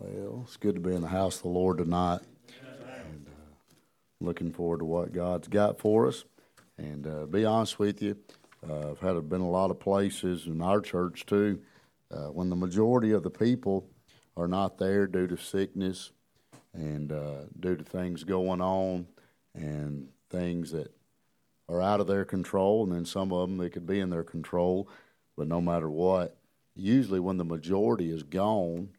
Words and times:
Well, 0.00 0.42
it's 0.44 0.56
good 0.56 0.76
to 0.76 0.80
be 0.80 0.94
in 0.94 1.02
the 1.02 1.08
house 1.08 1.38
of 1.38 1.42
the 1.42 1.48
Lord 1.48 1.78
tonight. 1.78 2.20
And, 3.04 3.26
uh, 3.26 3.74
looking 4.20 4.52
forward 4.52 4.78
to 4.78 4.84
what 4.84 5.12
God's 5.12 5.48
got 5.48 5.80
for 5.80 6.06
us. 6.06 6.24
And 6.76 7.04
uh, 7.04 7.26
be 7.26 7.44
honest 7.44 7.80
with 7.80 8.00
you, 8.00 8.16
uh, 8.70 8.92
I've 8.92 9.00
had 9.00 9.28
been 9.28 9.40
a 9.40 9.50
lot 9.50 9.72
of 9.72 9.80
places 9.80 10.46
in 10.46 10.62
our 10.62 10.80
church 10.80 11.26
too 11.26 11.62
uh, 12.12 12.28
when 12.28 12.48
the 12.48 12.54
majority 12.54 13.10
of 13.10 13.24
the 13.24 13.30
people 13.30 13.88
are 14.36 14.46
not 14.46 14.78
there 14.78 15.08
due 15.08 15.26
to 15.26 15.36
sickness 15.36 16.12
and 16.72 17.10
uh, 17.10 17.46
due 17.58 17.74
to 17.74 17.82
things 17.82 18.22
going 18.22 18.60
on 18.60 19.08
and 19.56 20.10
things 20.30 20.70
that 20.70 20.94
are 21.68 21.82
out 21.82 21.98
of 21.98 22.06
their 22.06 22.24
control, 22.24 22.84
and 22.84 22.92
then 22.92 23.04
some 23.04 23.32
of 23.32 23.48
them 23.48 23.58
they 23.58 23.68
could 23.68 23.86
be 23.86 23.98
in 23.98 24.10
their 24.10 24.22
control. 24.22 24.88
But 25.36 25.48
no 25.48 25.60
matter 25.60 25.90
what, 25.90 26.36
usually 26.76 27.18
when 27.18 27.36
the 27.36 27.44
majority 27.44 28.12
is 28.12 28.22
gone, 28.22 28.90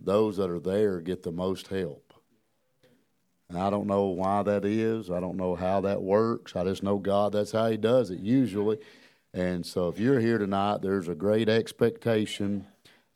those 0.00 0.36
that 0.38 0.50
are 0.50 0.60
there 0.60 1.00
get 1.00 1.22
the 1.22 1.32
most 1.32 1.68
help. 1.68 2.14
And 3.48 3.58
I 3.58 3.68
don't 3.68 3.88
know 3.88 4.04
why 4.04 4.42
that 4.44 4.64
is. 4.64 5.10
I 5.10 5.18
don't 5.18 5.36
know 5.36 5.56
how 5.56 5.80
that 5.80 6.00
works. 6.00 6.54
I 6.54 6.64
just 6.64 6.82
know 6.82 6.98
God, 6.98 7.32
that's 7.32 7.52
how 7.52 7.68
He 7.68 7.76
does 7.76 8.10
it 8.10 8.20
usually. 8.20 8.78
And 9.34 9.64
so 9.66 9.88
if 9.88 9.98
you're 9.98 10.20
here 10.20 10.38
tonight, 10.38 10.82
there's 10.82 11.08
a 11.08 11.14
great 11.14 11.48
expectation 11.48 12.66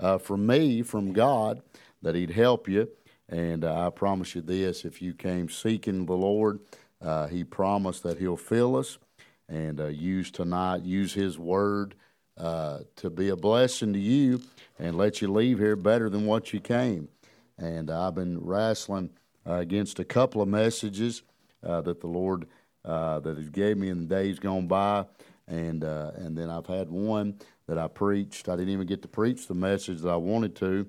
uh, 0.00 0.18
from 0.18 0.46
me, 0.46 0.82
from 0.82 1.12
God, 1.12 1.62
that 2.02 2.14
He'd 2.14 2.30
help 2.30 2.68
you. 2.68 2.88
And 3.28 3.64
uh, 3.64 3.86
I 3.86 3.90
promise 3.90 4.34
you 4.34 4.42
this 4.42 4.84
if 4.84 5.00
you 5.00 5.14
came 5.14 5.48
seeking 5.48 6.06
the 6.06 6.14
Lord, 6.14 6.60
uh, 7.00 7.28
He 7.28 7.44
promised 7.44 8.02
that 8.02 8.18
He'll 8.18 8.36
fill 8.36 8.76
us 8.76 8.98
and 9.48 9.80
uh, 9.80 9.86
use 9.86 10.30
tonight, 10.30 10.82
use 10.82 11.14
His 11.14 11.38
word 11.38 11.94
uh, 12.36 12.80
to 12.96 13.10
be 13.10 13.28
a 13.28 13.36
blessing 13.36 13.92
to 13.92 13.98
you 13.98 14.40
and 14.78 14.96
let 14.96 15.22
you 15.22 15.30
leave 15.30 15.58
here 15.58 15.76
better 15.76 16.10
than 16.10 16.26
what 16.26 16.52
you 16.52 16.60
came. 16.60 17.08
And 17.58 17.90
I've 17.90 18.14
been 18.14 18.40
wrestling 18.40 19.10
uh, 19.46 19.54
against 19.54 20.00
a 20.00 20.04
couple 20.04 20.42
of 20.42 20.48
messages 20.48 21.22
uh, 21.62 21.80
that 21.82 22.00
the 22.00 22.08
Lord 22.08 22.46
uh, 22.84 23.20
that 23.20 23.38
He 23.38 23.44
gave 23.44 23.78
me 23.78 23.88
in 23.88 24.00
the 24.00 24.14
days 24.14 24.38
gone 24.38 24.66
by, 24.66 25.06
and 25.46 25.84
uh, 25.84 26.10
and 26.16 26.36
then 26.36 26.50
I've 26.50 26.66
had 26.66 26.90
one 26.90 27.38
that 27.66 27.78
I 27.78 27.88
preached. 27.88 28.48
I 28.48 28.56
didn't 28.56 28.72
even 28.72 28.86
get 28.86 29.02
to 29.02 29.08
preach 29.08 29.46
the 29.46 29.54
message 29.54 30.00
that 30.00 30.10
I 30.10 30.16
wanted 30.16 30.56
to. 30.56 30.86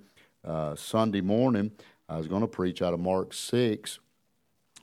Sunday 0.75 1.22
morning, 1.22 1.72
I 2.09 2.17
was 2.17 2.27
going 2.27 2.42
to 2.42 2.48
preach 2.48 2.81
out 2.81 2.94
of 2.94 3.00
Mark 3.00 3.33
six 3.33 4.00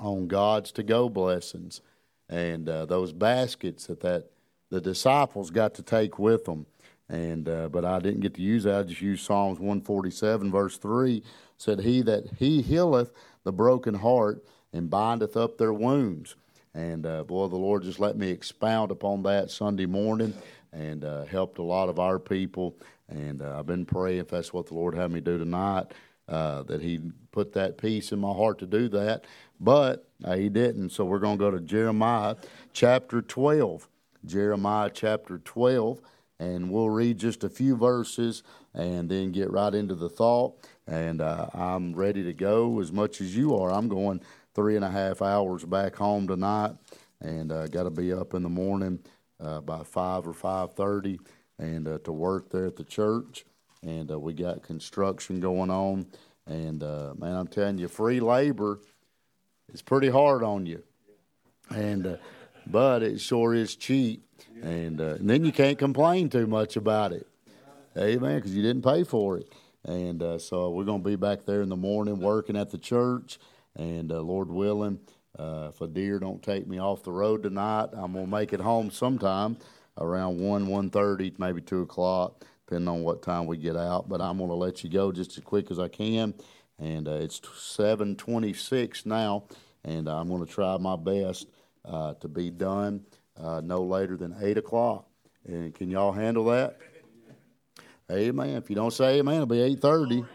on 0.01 0.27
God's 0.27 0.73
to 0.73 0.83
go 0.83 1.09
blessings, 1.09 1.83
and 2.29 2.67
those 2.67 3.13
baskets 3.13 3.87
that 3.87 4.01
that 4.01 4.32
the 4.73 4.81
disciples 4.81 5.51
got 5.51 5.75
to 5.75 5.83
take 5.83 6.19
with 6.19 6.47
them 6.47 6.67
and 7.13 7.47
uh, 7.49 7.69
but 7.69 7.85
I 7.85 7.99
didn't 7.99 8.21
get 8.21 8.35
to 8.35 8.43
use 8.43 8.65
that. 8.65 8.79
I 8.79 8.83
just 8.85 9.03
used 9.03 9.25
Psalms 9.25 9.59
147 9.59 10.51
verse 10.51 10.79
3 10.79 11.23
said 11.59 11.81
he 11.81 12.01
that 12.03 12.25
he 12.39 12.63
healeth 12.63 13.13
the 13.45 13.53
broken 13.53 13.95
heart 13.95 14.43
and 14.73 14.89
bindeth 14.89 15.37
up 15.37 15.59
their 15.59 15.75
wounds. 15.75 16.35
And 16.75 17.05
uh, 17.05 17.25
boy, 17.25 17.49
the 17.49 17.57
Lord 17.57 17.83
just 17.83 18.01
let 18.01 18.17
me 18.17 18.31
expound 18.31 18.91
upon 18.91 19.23
that 19.25 19.51
Sunday 19.51 19.85
morning 19.85 20.33
and 20.73 21.05
uh, 21.05 21.27
helped 21.27 21.59
a 21.59 21.63
lot 21.63 21.91
of 21.91 21.99
our 21.99 22.19
people. 22.19 22.75
And 23.09 23.43
uh, 23.43 23.59
I've 23.59 23.67
been 23.67 23.85
praying 23.85 24.21
if 24.21 24.29
that's 24.29 24.55
what 24.55 24.67
the 24.67 24.75
Lord 24.75 24.95
had 24.95 25.11
me 25.11 25.21
do 25.21 25.37
tonight, 25.37 25.93
uh, 26.29 26.63
that 26.63 26.81
He 26.81 27.01
put 27.31 27.53
that 27.53 27.77
peace 27.77 28.11
in 28.11 28.21
my 28.21 28.33
heart 28.33 28.59
to 28.61 28.67
do 28.67 28.89
that. 28.89 29.27
But 29.61 30.09
uh, 30.25 30.37
He 30.37 30.49
didn't. 30.49 30.91
So 30.91 31.05
we're 31.05 31.19
going 31.19 31.37
to 31.37 31.45
go 31.45 31.51
to 31.51 31.61
Jeremiah 31.61 32.37
chapter 32.73 33.21
12. 33.21 33.87
Jeremiah 34.25 34.91
chapter 34.93 35.39
12 35.39 36.01
and 36.43 36.71
we'll 36.71 36.91
read 36.91 37.19
just 37.19 37.45
a 37.45 37.49
few 37.49 37.77
verses 37.77 38.43
and 38.75 39.09
then 39.09 39.31
get 39.31 39.51
right 39.51 39.75
into 39.75 39.95
the 39.95 40.09
thought. 40.09 40.57
And 40.87 41.21
uh, 41.21 41.47
I'm 41.55 41.95
ready 41.95 42.25
to 42.25 42.33
go 42.33 42.81
as 42.81 42.91
much 42.91 43.21
as 43.21 43.37
you 43.37 43.57
are. 43.57 43.71
I'm 43.71 43.89
going 43.89 44.21
three 44.55 44.75
and 44.75 44.85
a 44.85 44.91
half 44.91 45.23
hours 45.23 45.65
back 45.65 45.95
home 45.95 46.27
tonight, 46.27 46.73
and 47.21 47.53
uh, 47.53 47.69
got 47.69 47.85
to 47.85 47.91
be 47.91 48.13
up 48.13 48.35
in 48.35 48.43
the 48.43 48.49
morning 48.49 48.99
uh, 49.41 49.61
by 49.61 49.85
five 49.85 50.27
or 50.27 50.33
five 50.33 50.75
thirty, 50.75 51.21
and 51.59 51.87
uh, 51.87 51.99
to 51.99 52.13
work 52.13 52.51
there 52.51 52.67
at 52.67 52.77
the 52.77 52.85
church. 52.85 53.45
And 53.83 54.11
uh, 54.11 54.19
we 54.19 54.33
got 54.33 54.63
construction 54.63 55.39
going 55.39 55.71
on, 55.71 56.07
and 56.47 56.83
uh, 56.83 57.15
man, 57.17 57.37
I'm 57.37 57.47
telling 57.47 57.79
you, 57.79 57.87
free 57.87 58.19
labor 58.19 58.81
is 59.73 59.83
pretty 59.83 60.09
hard 60.09 60.43
on 60.43 60.67
you, 60.67 60.83
and 61.71 62.19
but 62.67 63.03
it 63.03 63.21
sure 63.21 63.55
is 63.55 63.77
cheap 63.77 64.25
and, 64.63 65.01
uh, 65.01 65.15
and 65.15 65.29
then 65.29 65.45
you 65.45 65.53
can't 65.53 65.79
complain 65.79 66.29
too 66.29 66.47
much 66.47 66.77
about 66.77 67.13
it. 67.13 67.27
Amen, 67.99 68.37
because 68.37 68.55
you 68.55 68.63
didn't 68.63 68.83
pay 68.83 69.05
for 69.05 69.37
it. 69.39 69.53
And 69.85 70.23
uh, 70.23 70.39
so 70.39 70.71
we're 70.71 70.85
going 70.85 71.03
to 71.03 71.09
be 71.09 71.17
back 71.17 71.45
there 71.45 71.63
in 71.63 71.69
the 71.69 71.77
morning 71.77 72.21
working 72.21 72.57
at 72.57 72.71
the 72.71 72.79
church. 72.79 73.39
And 73.77 74.13
uh, 74.13 74.21
Lord 74.21 74.49
willing, 74.49 75.01
uh, 75.39 75.71
if 75.71 75.81
a 75.81 75.89
deer 75.89 76.19
don't 76.19 76.43
take 76.43 76.67
me 76.67 76.79
off 76.79 77.03
the 77.03 77.11
road 77.11 77.43
tonight, 77.43 77.89
I'm 77.93 78.13
going 78.13 78.27
to 78.27 78.31
make 78.31 78.53
it 78.53 78.61
home 78.61 78.91
sometime 78.91 79.57
around 79.99 80.39
1, 80.39 80.67
1.30, 80.67 81.39
maybe 81.39 81.61
2 81.61 81.83
o'clock, 81.83 82.45
depending 82.67 82.89
on 82.89 83.03
what 83.03 83.23
time 83.23 83.47
we 83.47 83.57
get 83.57 83.77
out. 83.77 84.09
But 84.09 84.21
I'm 84.21 84.39
going 84.39 84.49
to 84.49 84.55
let 84.55 84.85
you 84.85 84.91
go 84.91 85.11
just 85.11 85.37
as 85.37 85.43
quick 85.43 85.71
as 85.71 85.81
I 85.81 85.89
can. 85.89 86.35
And 86.79 87.09
uh, 87.09 87.15
it's 87.15 87.41
7.26 87.41 89.07
now, 89.07 89.45
and 89.85 90.09
I'm 90.09 90.29
going 90.29 90.47
to 90.47 90.51
try 90.51 90.77
my 90.79 90.97
best 90.97 91.49
uh, 91.85 92.15
to 92.15 92.29
be 92.29 92.51
done 92.51 93.05
uh, 93.41 93.61
no 93.65 93.83
later 93.83 94.17
than 94.17 94.35
8 94.41 94.59
o'clock. 94.59 95.07
And 95.47 95.75
can 95.75 95.91
y'all 95.91 96.13
handle 96.13 96.45
that? 96.47 96.79
Amen. 98.11 98.51
If 98.51 98.69
you 98.69 98.77
don't 98.77 98.93
say 98.93 99.19
amen, 99.19 99.35
it'll 99.35 99.47
be 99.47 99.77
8.30. 99.77 100.27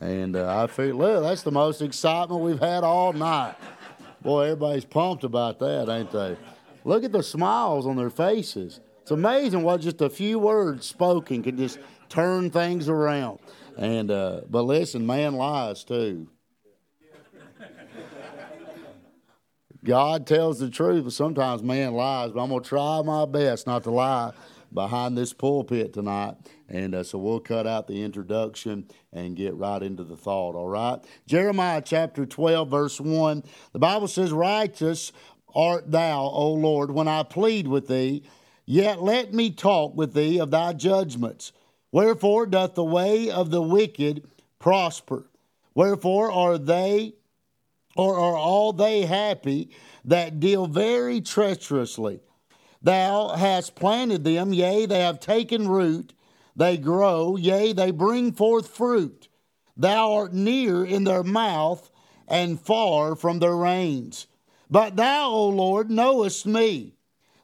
And 0.00 0.34
uh, 0.34 0.62
I 0.62 0.66
feel, 0.66 0.96
look, 0.96 1.22
that's 1.22 1.42
the 1.42 1.52
most 1.52 1.82
excitement 1.82 2.40
we've 2.40 2.58
had 2.58 2.82
all 2.84 3.12
night. 3.12 3.54
Boy, 4.22 4.44
everybody's 4.44 4.84
pumped 4.84 5.24
about 5.24 5.58
that, 5.58 5.88
ain't 5.90 6.10
they? 6.10 6.36
Look 6.84 7.04
at 7.04 7.12
the 7.12 7.22
smiles 7.22 7.86
on 7.86 7.96
their 7.96 8.10
faces. 8.10 8.80
It's 9.02 9.10
amazing 9.10 9.62
what 9.62 9.80
just 9.80 10.00
a 10.00 10.08
few 10.08 10.38
words 10.38 10.86
spoken 10.86 11.42
can 11.42 11.56
just 11.56 11.78
turn 12.08 12.50
things 12.50 12.88
around. 12.88 13.40
And 13.76 14.10
uh, 14.10 14.42
but 14.48 14.62
listen, 14.62 15.06
man 15.06 15.34
lies 15.34 15.84
too. 15.84 16.28
God 19.84 20.26
tells 20.26 20.58
the 20.58 20.68
truth, 20.68 21.04
but 21.04 21.12
sometimes 21.12 21.62
man 21.62 21.94
lies. 21.94 22.32
But 22.32 22.42
I'm 22.42 22.50
going 22.50 22.62
to 22.62 22.68
try 22.68 23.02
my 23.02 23.24
best 23.24 23.66
not 23.66 23.84
to 23.84 23.90
lie 23.90 24.32
behind 24.72 25.16
this 25.16 25.32
pulpit 25.32 25.92
tonight. 25.92 26.36
And 26.68 26.94
uh, 26.94 27.02
so 27.02 27.18
we'll 27.18 27.40
cut 27.40 27.66
out 27.66 27.86
the 27.86 28.02
introduction 28.02 28.86
and 29.12 29.36
get 29.36 29.54
right 29.54 29.82
into 29.82 30.04
the 30.04 30.16
thought, 30.16 30.54
all 30.54 30.68
right? 30.68 30.98
Jeremiah 31.26 31.82
chapter 31.84 32.26
12, 32.26 32.70
verse 32.70 33.00
1. 33.00 33.42
The 33.72 33.78
Bible 33.78 34.08
says, 34.08 34.32
Righteous 34.32 35.12
art 35.54 35.90
thou, 35.90 36.24
O 36.26 36.52
Lord, 36.52 36.92
when 36.92 37.08
I 37.08 37.22
plead 37.22 37.66
with 37.66 37.88
thee, 37.88 38.22
yet 38.66 39.02
let 39.02 39.34
me 39.34 39.50
talk 39.50 39.96
with 39.96 40.14
thee 40.14 40.38
of 40.38 40.50
thy 40.50 40.72
judgments. 40.74 41.52
Wherefore 41.90 42.46
doth 42.46 42.74
the 42.74 42.84
way 42.84 43.30
of 43.30 43.50
the 43.50 43.62
wicked 43.62 44.28
prosper? 44.60 45.26
Wherefore 45.74 46.30
are 46.30 46.58
they 46.58 47.14
or 48.00 48.18
are 48.18 48.36
all 48.36 48.72
they 48.72 49.02
happy 49.02 49.68
that 50.06 50.40
deal 50.40 50.66
very 50.66 51.20
treacherously? 51.20 52.20
Thou 52.80 53.28
hast 53.36 53.74
planted 53.74 54.24
them, 54.24 54.54
yea, 54.54 54.86
they 54.86 55.00
have 55.00 55.20
taken 55.20 55.68
root, 55.68 56.14
they 56.56 56.78
grow, 56.78 57.36
yea, 57.36 57.74
they 57.74 57.90
bring 57.90 58.32
forth 58.32 58.68
fruit. 58.68 59.28
Thou 59.76 60.14
art 60.14 60.32
near 60.32 60.82
in 60.82 61.04
their 61.04 61.22
mouth 61.22 61.90
and 62.26 62.58
far 62.58 63.16
from 63.16 63.38
their 63.38 63.56
reins. 63.56 64.26
But 64.70 64.96
thou, 64.96 65.28
O 65.28 65.48
Lord, 65.48 65.90
knowest 65.90 66.46
me. 66.46 66.94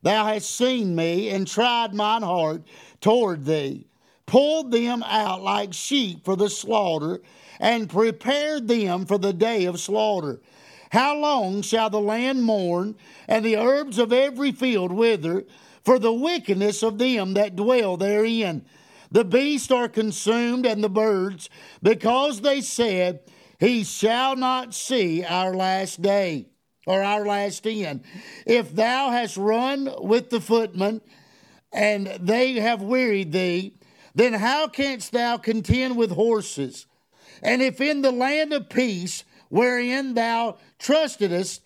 Thou 0.02 0.24
hast 0.24 0.48
seen 0.48 0.96
me 0.96 1.28
and 1.28 1.46
tried 1.46 1.92
mine 1.92 2.22
heart 2.22 2.62
toward 3.02 3.44
thee, 3.44 3.88
pulled 4.24 4.72
them 4.72 5.02
out 5.02 5.42
like 5.42 5.74
sheep 5.74 6.24
for 6.24 6.34
the 6.34 6.48
slaughter, 6.48 7.20
and 7.60 7.88
prepared 7.88 8.68
them 8.68 9.06
for 9.06 9.18
the 9.18 9.32
day 9.32 9.64
of 9.64 9.80
slaughter. 9.80 10.40
How 10.90 11.16
long 11.16 11.62
shall 11.62 11.90
the 11.90 12.00
land 12.00 12.42
mourn, 12.42 12.96
and 13.28 13.44
the 13.44 13.56
herbs 13.56 13.98
of 13.98 14.12
every 14.12 14.52
field 14.52 14.92
wither, 14.92 15.44
for 15.84 15.98
the 15.98 16.12
wickedness 16.12 16.82
of 16.82 16.98
them 16.98 17.34
that 17.34 17.56
dwell 17.56 17.96
therein? 17.96 18.64
The 19.10 19.24
beasts 19.24 19.70
are 19.70 19.88
consumed, 19.88 20.66
and 20.66 20.82
the 20.82 20.88
birds, 20.88 21.48
because 21.82 22.40
they 22.40 22.60
said, 22.60 23.20
He 23.58 23.84
shall 23.84 24.36
not 24.36 24.74
see 24.74 25.24
our 25.24 25.54
last 25.54 26.02
day, 26.02 26.46
or 26.86 27.02
our 27.02 27.26
last 27.26 27.66
end. 27.66 28.04
If 28.46 28.74
thou 28.74 29.10
hast 29.10 29.36
run 29.36 29.92
with 29.98 30.30
the 30.30 30.40
footmen, 30.40 31.00
and 31.72 32.06
they 32.20 32.54
have 32.54 32.82
wearied 32.82 33.32
thee, 33.32 33.74
then 34.14 34.32
how 34.32 34.68
canst 34.68 35.12
thou 35.12 35.36
contend 35.36 35.96
with 35.96 36.10
horses? 36.10 36.86
And 37.42 37.62
if 37.62 37.80
in 37.80 38.02
the 38.02 38.12
land 38.12 38.52
of 38.52 38.68
peace, 38.68 39.24
wherein 39.48 40.14
thou 40.14 40.58
trustedest, 40.78 41.60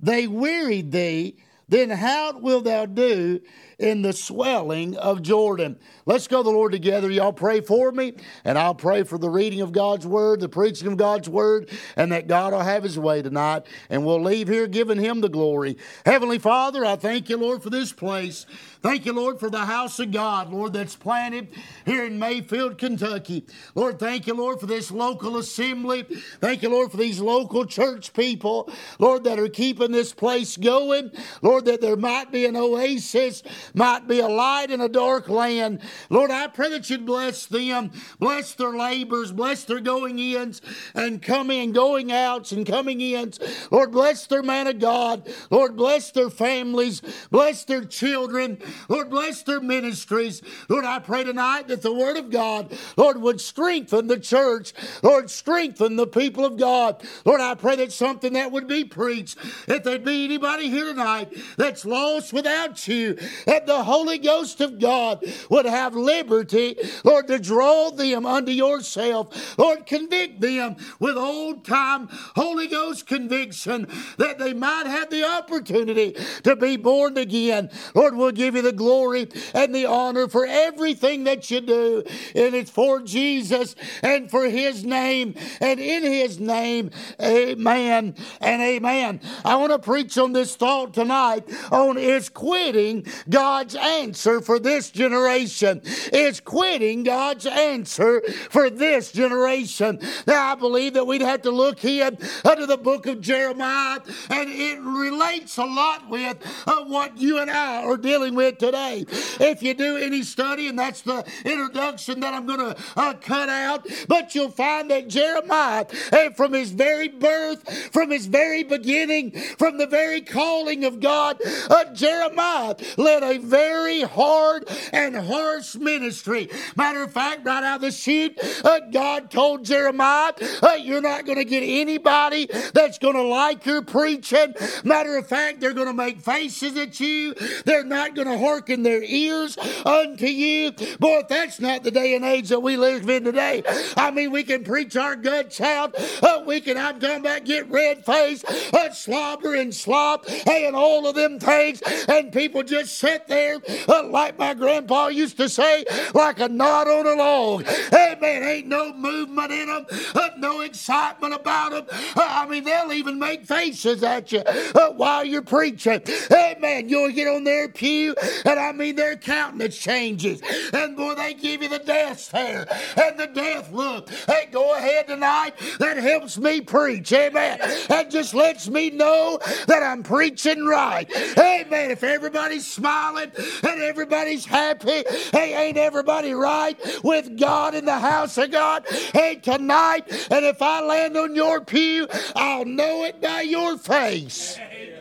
they 0.00 0.26
wearied 0.26 0.92
thee, 0.92 1.36
then 1.68 1.90
how 1.90 2.38
wilt 2.38 2.64
thou 2.64 2.86
do 2.86 3.40
in 3.82 4.02
the 4.02 4.12
swelling 4.12 4.96
of 4.96 5.22
Jordan? 5.22 5.78
Let's 6.06 6.28
go 6.28 6.38
to 6.38 6.44
the 6.44 6.50
Lord 6.50 6.72
together. 6.72 7.10
Y'all 7.10 7.32
pray 7.32 7.60
for 7.60 7.92
me, 7.92 8.14
and 8.44 8.58
I'll 8.58 8.74
pray 8.74 9.02
for 9.02 9.18
the 9.18 9.28
reading 9.28 9.60
of 9.60 9.72
God's 9.72 10.06
word, 10.06 10.40
the 10.40 10.48
preaching 10.48 10.88
of 10.88 10.96
God's 10.96 11.28
word, 11.28 11.70
and 11.96 12.12
that 12.12 12.26
God 12.26 12.52
will 12.52 12.60
have 12.60 12.82
his 12.82 12.98
way 12.98 13.22
tonight. 13.22 13.66
And 13.90 14.04
we'll 14.06 14.22
leave 14.22 14.48
here 14.48 14.66
giving 14.66 14.98
him 14.98 15.20
the 15.20 15.28
glory. 15.28 15.76
Heavenly 16.06 16.38
Father, 16.38 16.84
I 16.84 16.96
thank 16.96 17.28
you, 17.28 17.36
Lord, 17.36 17.62
for 17.62 17.70
this 17.70 17.92
place. 17.92 18.46
Thank 18.82 19.06
you, 19.06 19.12
Lord, 19.12 19.38
for 19.38 19.48
the 19.48 19.64
house 19.64 20.00
of 20.00 20.10
God, 20.10 20.50
Lord, 20.50 20.72
that's 20.72 20.96
planted 20.96 21.48
here 21.86 22.04
in 22.04 22.18
Mayfield, 22.18 22.78
Kentucky. 22.78 23.46
Lord, 23.76 24.00
thank 24.00 24.26
you, 24.26 24.34
Lord, 24.34 24.58
for 24.58 24.66
this 24.66 24.90
local 24.90 25.36
assembly. 25.36 26.02
Thank 26.40 26.62
you, 26.62 26.68
Lord, 26.68 26.90
for 26.90 26.96
these 26.96 27.20
local 27.20 27.64
church 27.64 28.12
people, 28.12 28.68
Lord, 28.98 29.22
that 29.24 29.38
are 29.38 29.48
keeping 29.48 29.92
this 29.92 30.12
place 30.12 30.56
going. 30.56 31.12
Lord, 31.42 31.64
that 31.66 31.80
there 31.80 31.96
might 31.96 32.32
be 32.32 32.44
an 32.44 32.56
oasis, 32.56 33.44
might 33.74 34.06
be 34.08 34.20
a 34.20 34.28
light 34.28 34.70
in 34.70 34.80
a 34.80 34.88
dark 34.88 35.28
land. 35.28 35.80
Lord, 36.10 36.30
I 36.30 36.46
pray 36.48 36.70
that 36.70 36.88
you'd 36.90 37.06
bless 37.06 37.46
them, 37.46 37.90
bless 38.18 38.54
their 38.54 38.76
labors, 38.76 39.32
bless 39.32 39.64
their 39.64 39.80
going 39.80 40.18
ins 40.18 40.60
and 40.94 41.22
coming 41.22 41.72
going 41.72 42.12
outs 42.12 42.52
and 42.52 42.66
coming 42.66 43.00
ins. 43.00 43.38
Lord, 43.70 43.92
bless 43.92 44.26
their 44.26 44.42
man 44.42 44.66
of 44.66 44.78
God. 44.78 45.28
Lord, 45.50 45.76
bless 45.76 46.10
their 46.10 46.30
families, 46.30 47.02
bless 47.30 47.64
their 47.64 47.84
children. 47.84 48.58
Lord, 48.88 49.10
bless 49.10 49.42
their 49.42 49.60
ministries. 49.60 50.42
Lord, 50.68 50.84
I 50.84 50.98
pray 50.98 51.24
tonight 51.24 51.68
that 51.68 51.82
the 51.82 51.92
Word 51.92 52.16
of 52.16 52.30
God, 52.30 52.76
Lord, 52.96 53.20
would 53.20 53.40
strengthen 53.40 54.06
the 54.06 54.18
church. 54.18 54.72
Lord, 55.02 55.30
strengthen 55.30 55.96
the 55.96 56.06
people 56.06 56.44
of 56.44 56.56
God. 56.56 57.02
Lord, 57.24 57.40
I 57.40 57.54
pray 57.54 57.76
that 57.76 57.92
something 57.92 58.34
that 58.34 58.52
would 58.52 58.68
be 58.68 58.84
preached, 58.84 59.38
if 59.66 59.82
there'd 59.82 60.04
be 60.04 60.24
anybody 60.24 60.68
here 60.68 60.86
tonight 60.86 61.32
that's 61.56 61.84
lost 61.84 62.32
without 62.32 62.86
you, 62.88 63.14
that 63.46 63.61
the 63.66 63.84
Holy 63.84 64.18
Ghost 64.18 64.60
of 64.60 64.78
God 64.78 65.24
would 65.50 65.66
have 65.66 65.94
liberty, 65.94 66.76
Lord, 67.04 67.26
to 67.28 67.38
draw 67.38 67.90
them 67.90 68.26
unto 68.26 68.52
yourself. 68.52 69.58
Lord, 69.58 69.86
convict 69.86 70.40
them 70.40 70.76
with 70.98 71.16
old 71.16 71.64
time 71.64 72.08
Holy 72.34 72.66
Ghost 72.66 73.06
conviction 73.06 73.86
that 74.18 74.38
they 74.38 74.52
might 74.52 74.86
have 74.86 75.10
the 75.10 75.24
opportunity 75.24 76.16
to 76.44 76.56
be 76.56 76.76
born 76.76 77.16
again. 77.16 77.70
Lord, 77.94 78.16
we'll 78.16 78.32
give 78.32 78.54
you 78.54 78.62
the 78.62 78.72
glory 78.72 79.28
and 79.54 79.74
the 79.74 79.86
honor 79.86 80.28
for 80.28 80.46
everything 80.46 81.24
that 81.24 81.50
you 81.50 81.60
do. 81.60 82.02
And 82.34 82.54
it's 82.54 82.70
for 82.70 83.00
Jesus 83.00 83.74
and 84.02 84.30
for 84.30 84.48
His 84.48 84.84
name 84.84 85.34
and 85.60 85.80
in 85.80 86.02
His 86.02 86.38
name. 86.38 86.90
Amen 87.20 88.14
and 88.40 88.62
amen. 88.62 89.20
I 89.44 89.56
want 89.56 89.72
to 89.72 89.78
preach 89.78 90.18
on 90.18 90.32
this 90.32 90.56
thought 90.56 90.94
tonight 90.94 91.48
on 91.70 91.98
is 91.98 92.28
quitting 92.28 93.06
God's 93.42 93.74
answer 93.74 94.40
for 94.40 94.60
this 94.60 94.92
generation. 94.92 95.80
Is 96.12 96.38
quitting 96.38 97.02
God's 97.02 97.44
answer 97.44 98.22
for 98.50 98.70
this 98.70 99.10
generation. 99.10 99.98
Now, 100.28 100.52
I 100.52 100.54
believe 100.54 100.94
that 100.94 101.08
we'd 101.08 101.22
have 101.22 101.42
to 101.42 101.50
look 101.50 101.80
here 101.80 102.12
under 102.44 102.66
the 102.66 102.76
book 102.76 103.06
of 103.06 103.20
Jeremiah, 103.20 103.98
and 104.30 104.48
it 104.48 104.78
relates 104.80 105.58
a 105.58 105.64
lot 105.64 106.08
with 106.08 106.38
uh, 106.68 106.84
what 106.84 107.18
you 107.18 107.40
and 107.40 107.50
I 107.50 107.82
are 107.82 107.96
dealing 107.96 108.36
with 108.36 108.58
today. 108.58 109.06
If 109.08 109.60
you 109.60 109.74
do 109.74 109.96
any 109.96 110.22
study, 110.22 110.68
and 110.68 110.78
that's 110.78 111.02
the 111.02 111.26
introduction 111.44 112.20
that 112.20 112.34
I'm 112.34 112.46
going 112.46 112.60
to 112.60 112.76
uh, 112.96 113.14
cut 113.14 113.48
out, 113.48 113.88
but 114.06 114.36
you'll 114.36 114.52
find 114.52 114.88
that 114.92 115.08
Jeremiah, 115.08 115.86
uh, 116.12 116.30
from 116.30 116.52
his 116.52 116.70
very 116.70 117.08
birth, 117.08 117.68
from 117.92 118.12
his 118.12 118.26
very 118.26 118.62
beginning, 118.62 119.32
from 119.58 119.78
the 119.78 119.88
very 119.88 120.20
calling 120.20 120.84
of 120.84 121.00
God, 121.00 121.40
uh, 121.44 121.92
Jeremiah 121.92 122.76
led 122.96 123.24
a 123.24 123.31
very 123.38 124.02
hard 124.02 124.68
and 124.92 125.16
harsh 125.16 125.74
ministry. 125.76 126.50
Matter 126.76 127.02
of 127.02 127.12
fact, 127.12 127.44
right 127.44 127.62
out 127.62 127.76
of 127.76 127.80
the 127.82 127.90
chute, 127.90 128.38
uh, 128.64 128.80
God 128.92 129.30
told 129.30 129.64
Jeremiah, 129.64 130.32
uh, 130.62 130.78
You're 130.80 131.00
not 131.00 131.26
going 131.26 131.38
to 131.38 131.44
get 131.44 131.62
anybody 131.62 132.48
that's 132.74 132.98
going 132.98 133.14
to 133.16 133.22
like 133.22 133.64
your 133.66 133.82
preaching. 133.82 134.54
Matter 134.84 135.16
of 135.16 135.26
fact, 135.26 135.60
they're 135.60 135.72
going 135.72 135.86
to 135.86 135.92
make 135.92 136.20
faces 136.20 136.76
at 136.76 136.98
you. 137.00 137.34
They're 137.64 137.84
not 137.84 138.14
going 138.14 138.28
to 138.28 138.38
hearken 138.38 138.82
their 138.82 139.02
ears 139.02 139.56
unto 139.84 140.26
you. 140.26 140.72
Boy, 140.98 141.22
that's 141.28 141.60
not 141.60 141.82
the 141.82 141.90
day 141.90 142.14
and 142.14 142.24
age 142.24 142.48
that 142.48 142.60
we 142.60 142.76
live 142.76 143.08
in 143.08 143.24
today, 143.24 143.62
I 143.96 144.10
mean, 144.10 144.30
we 144.30 144.42
can 144.42 144.64
preach 144.64 144.96
our 144.96 145.16
guts 145.16 145.60
out. 145.60 145.94
Uh, 146.22 146.42
we 146.46 146.60
can, 146.60 146.76
I'm 146.76 147.00
talking 147.00 147.20
about 147.20 147.44
get 147.44 147.70
red 147.70 148.04
face, 148.04 148.44
uh, 148.44 148.90
slobber 148.92 149.54
and 149.54 149.74
slop, 149.74 150.28
hey, 150.28 150.66
and 150.66 150.76
all 150.76 151.06
of 151.06 151.14
them 151.14 151.38
things. 151.38 151.82
And 152.08 152.32
people 152.32 152.62
just 152.62 152.98
sit 152.98 153.21
there, 153.28 153.58
uh, 153.88 154.04
like 154.08 154.38
my 154.38 154.54
grandpa 154.54 155.08
used 155.08 155.36
to 155.38 155.48
say, 155.48 155.84
like 156.14 156.40
a 156.40 156.48
knot 156.48 156.88
on 156.88 157.06
a 157.06 157.14
log. 157.14 157.64
Hey, 157.64 158.16
man, 158.20 158.42
ain't 158.42 158.66
no 158.66 158.92
movement 158.92 159.52
in 159.52 159.66
them, 159.66 159.86
uh, 160.14 160.30
no 160.38 160.60
excitement 160.60 161.34
about 161.34 161.72
them. 161.72 161.86
Uh, 162.16 162.26
I 162.28 162.46
mean, 162.46 162.64
they'll 162.64 162.92
even 162.92 163.18
make 163.18 163.44
faces 163.44 164.02
at 164.02 164.32
you 164.32 164.40
uh, 164.40 164.90
while 164.90 165.24
you're 165.24 165.42
preaching. 165.42 166.02
Hey, 166.28 166.56
man, 166.60 166.88
you'll 166.88 167.12
get 167.12 167.28
on 167.28 167.44
their 167.44 167.68
pew, 167.68 168.14
and 168.44 168.58
I 168.58 168.72
mean, 168.72 168.96
their 168.96 169.16
countenance 169.16 169.76
changes. 169.76 170.40
And 170.72 170.96
boy, 170.96 171.14
they 171.14 171.34
give 171.34 171.62
you 171.62 171.68
the 171.68 171.78
death 171.78 172.20
stare 172.20 172.66
and 172.96 173.18
the 173.18 173.26
death 173.26 173.70
look. 173.72 174.08
Hey, 174.10 174.48
go 174.50 174.74
ahead 174.74 175.06
tonight. 175.08 175.54
That 175.78 175.96
helps 175.96 176.38
me 176.38 176.60
preach. 176.60 177.12
Amen. 177.12 177.58
That 177.88 178.10
just 178.10 178.34
lets 178.34 178.68
me 178.68 178.90
know 178.90 179.38
that 179.66 179.82
I'm 179.82 180.02
preaching 180.02 180.64
right. 180.64 181.10
Amen. 181.38 181.90
If 181.90 182.02
everybody's 182.02 182.66
smiling 182.66 183.11
and 183.16 183.80
everybody's 183.82 184.44
happy, 184.44 185.04
hey, 185.32 185.68
ain't 185.68 185.76
everybody 185.76 186.32
right 186.32 186.78
with 187.02 187.38
God 187.38 187.74
in 187.74 187.84
the 187.84 187.98
house 187.98 188.38
of 188.38 188.50
God? 188.50 188.84
Hey, 189.12 189.36
tonight, 189.36 190.04
and 190.30 190.44
if 190.44 190.60
I 190.60 190.80
land 190.80 191.16
on 191.16 191.34
your 191.34 191.60
pew, 191.60 192.08
I'll 192.34 192.64
know 192.64 193.04
it 193.04 193.20
by 193.20 193.42
your 193.42 193.78
face. 193.78 194.58
Amen. 194.58 194.91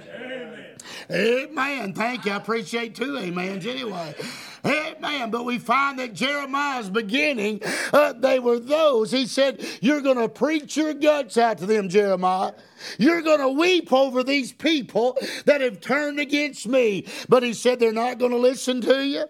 Thank 1.94 2.26
you. 2.26 2.32
I 2.32 2.36
appreciate 2.36 2.96
two 2.96 3.18
amens 3.18 3.66
anyway. 3.66 4.16
Amen. 4.66 5.32
But 5.32 5.46
we 5.46 5.58
find 5.58 6.00
that 6.00 6.14
Jeremiah's 6.14 6.90
beginning, 6.90 7.62
uh, 7.92 8.14
they 8.14 8.40
were 8.40 8.60
those. 8.60 9.12
He 9.12 9.26
said, 9.26 9.66
You're 9.82 10.02
going 10.02 10.18
to 10.18 10.30
preach 10.30 10.78
your 10.78 10.94
guts 10.94 11.38
out 11.38 11.58
to 11.60 11.66
them, 11.66 11.90
Jeremiah. 11.90 12.54
You're 12.98 13.22
going 13.22 13.40
to 13.40 13.50
weep 13.50 13.92
over 13.92 14.24
these 14.24 14.52
people 14.52 15.18
that 15.46 15.62
have 15.62 15.82
turned 15.82 16.20
against 16.20 16.68
me. 16.68 17.08
But 17.28 17.44
he 17.44 17.54
said, 17.54 17.80
They're 17.80 17.92
not 17.92 18.20
going 18.20 18.32
to 18.32 18.38
listen 18.38 18.82
to 18.82 19.06
you. 19.06 19.26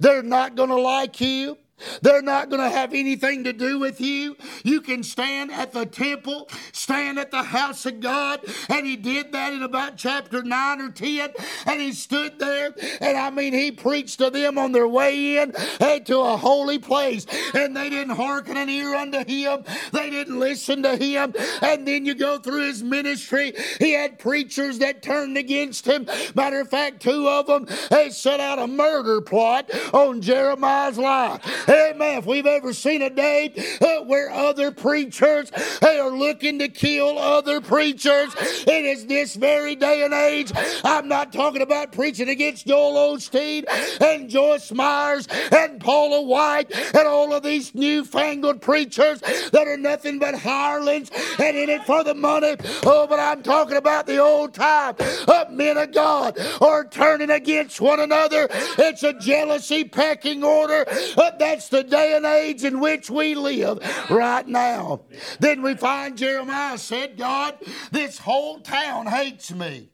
They're 0.00 0.22
not 0.22 0.54
going 0.54 0.70
to 0.70 0.80
like 0.80 1.20
you. 1.20 1.58
They're 2.02 2.22
not 2.22 2.50
going 2.50 2.62
to 2.62 2.70
have 2.70 2.94
anything 2.94 3.44
to 3.44 3.52
do 3.52 3.78
with 3.78 4.00
you. 4.00 4.36
You 4.62 4.80
can 4.80 5.02
stand 5.02 5.50
at 5.50 5.72
the 5.72 5.84
temple, 5.84 6.48
stand 6.72 7.18
at 7.18 7.30
the 7.30 7.42
house 7.42 7.84
of 7.84 8.00
God. 8.00 8.40
And 8.68 8.86
he 8.86 8.96
did 8.96 9.32
that 9.32 9.52
in 9.52 9.62
about 9.62 9.96
chapter 9.96 10.42
9 10.42 10.80
or 10.80 10.90
10. 10.90 11.30
And 11.66 11.80
he 11.80 11.92
stood 11.92 12.38
there. 12.38 12.74
And 13.00 13.16
I 13.16 13.30
mean, 13.30 13.52
he 13.52 13.70
preached 13.70 14.18
to 14.18 14.30
them 14.30 14.56
on 14.58 14.72
their 14.72 14.88
way 14.88 15.38
in 15.38 15.52
hey, 15.80 16.00
to 16.00 16.18
a 16.20 16.36
holy 16.36 16.78
place. 16.78 17.26
And 17.54 17.76
they 17.76 17.90
didn't 17.90 18.16
hearken 18.16 18.56
an 18.56 18.68
ear 18.68 18.94
unto 18.94 19.24
him, 19.24 19.64
they 19.92 20.10
didn't 20.10 20.38
listen 20.38 20.82
to 20.84 20.96
him. 20.96 21.34
And 21.60 21.86
then 21.86 22.06
you 22.06 22.14
go 22.14 22.38
through 22.38 22.66
his 22.66 22.82
ministry. 22.82 23.52
He 23.78 23.92
had 23.92 24.18
preachers 24.18 24.78
that 24.78 25.02
turned 25.02 25.36
against 25.36 25.86
him. 25.86 26.06
Matter 26.34 26.60
of 26.60 26.70
fact, 26.70 27.02
two 27.02 27.28
of 27.28 27.46
them, 27.46 27.66
they 27.90 28.10
set 28.10 28.40
out 28.40 28.58
a 28.58 28.66
murder 28.66 29.20
plot 29.20 29.70
on 29.92 30.20
Jeremiah's 30.20 30.98
life. 30.98 31.63
Amen. 31.68 32.18
If 32.18 32.26
we've 32.26 32.46
ever 32.46 32.72
seen 32.72 33.02
a 33.02 33.10
day 33.10 33.52
uh, 33.80 34.04
where 34.04 34.30
other 34.30 34.70
preachers 34.70 35.50
they 35.80 35.98
are 35.98 36.10
looking 36.10 36.58
to 36.58 36.68
kill 36.68 37.18
other 37.18 37.60
preachers, 37.60 38.34
it 38.38 38.84
is 38.84 39.06
this 39.06 39.34
very 39.34 39.74
day 39.74 40.04
and 40.04 40.12
age. 40.12 40.52
I'm 40.84 41.08
not 41.08 41.32
talking 41.32 41.62
about 41.62 41.92
preaching 41.92 42.28
against 42.28 42.66
Joel 42.66 43.16
Osteen 43.16 43.64
and 44.00 44.28
Joyce 44.28 44.72
Myers 44.72 45.26
and 45.52 45.80
Paula 45.80 46.22
White 46.22 46.74
and 46.74 47.06
all 47.08 47.32
of 47.32 47.42
these 47.42 47.74
newfangled 47.74 48.60
preachers 48.60 49.20
that 49.20 49.66
are 49.66 49.76
nothing 49.76 50.18
but 50.18 50.34
hirelings 50.34 51.10
and 51.38 51.56
in 51.56 51.70
it 51.70 51.84
for 51.84 52.04
the 52.04 52.14
money. 52.14 52.56
Oh, 52.84 53.06
but 53.08 53.18
I'm 53.18 53.42
talking 53.42 53.76
about 53.76 54.06
the 54.06 54.18
old 54.18 54.54
time 54.54 54.96
of 55.28 55.50
men 55.50 55.76
of 55.76 55.92
God 55.92 56.38
are 56.60 56.84
turning 56.84 57.30
against 57.30 57.80
one 57.80 58.00
another. 58.00 58.48
It's 58.50 59.02
a 59.02 59.12
jealousy 59.14 59.84
pecking 59.84 60.44
order. 60.44 60.84
Uh, 61.16 61.30
that's 61.54 61.68
the 61.68 61.84
day 61.84 62.16
and 62.16 62.26
age 62.26 62.64
in 62.64 62.80
which 62.80 63.08
we 63.08 63.36
live 63.36 63.78
right 64.10 64.46
now. 64.46 65.02
Then 65.38 65.62
we 65.62 65.76
find 65.76 66.18
Jeremiah 66.18 66.78
said, 66.78 67.16
God, 67.16 67.56
this 67.92 68.18
whole 68.18 68.58
town 68.58 69.06
hates 69.06 69.52
me. 69.52 69.90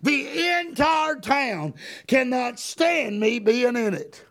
The 0.00 0.60
entire 0.60 1.16
town 1.16 1.74
cannot 2.06 2.58
stand 2.58 3.20
me 3.20 3.40
being 3.40 3.76
in 3.76 3.92
it. 3.92 4.24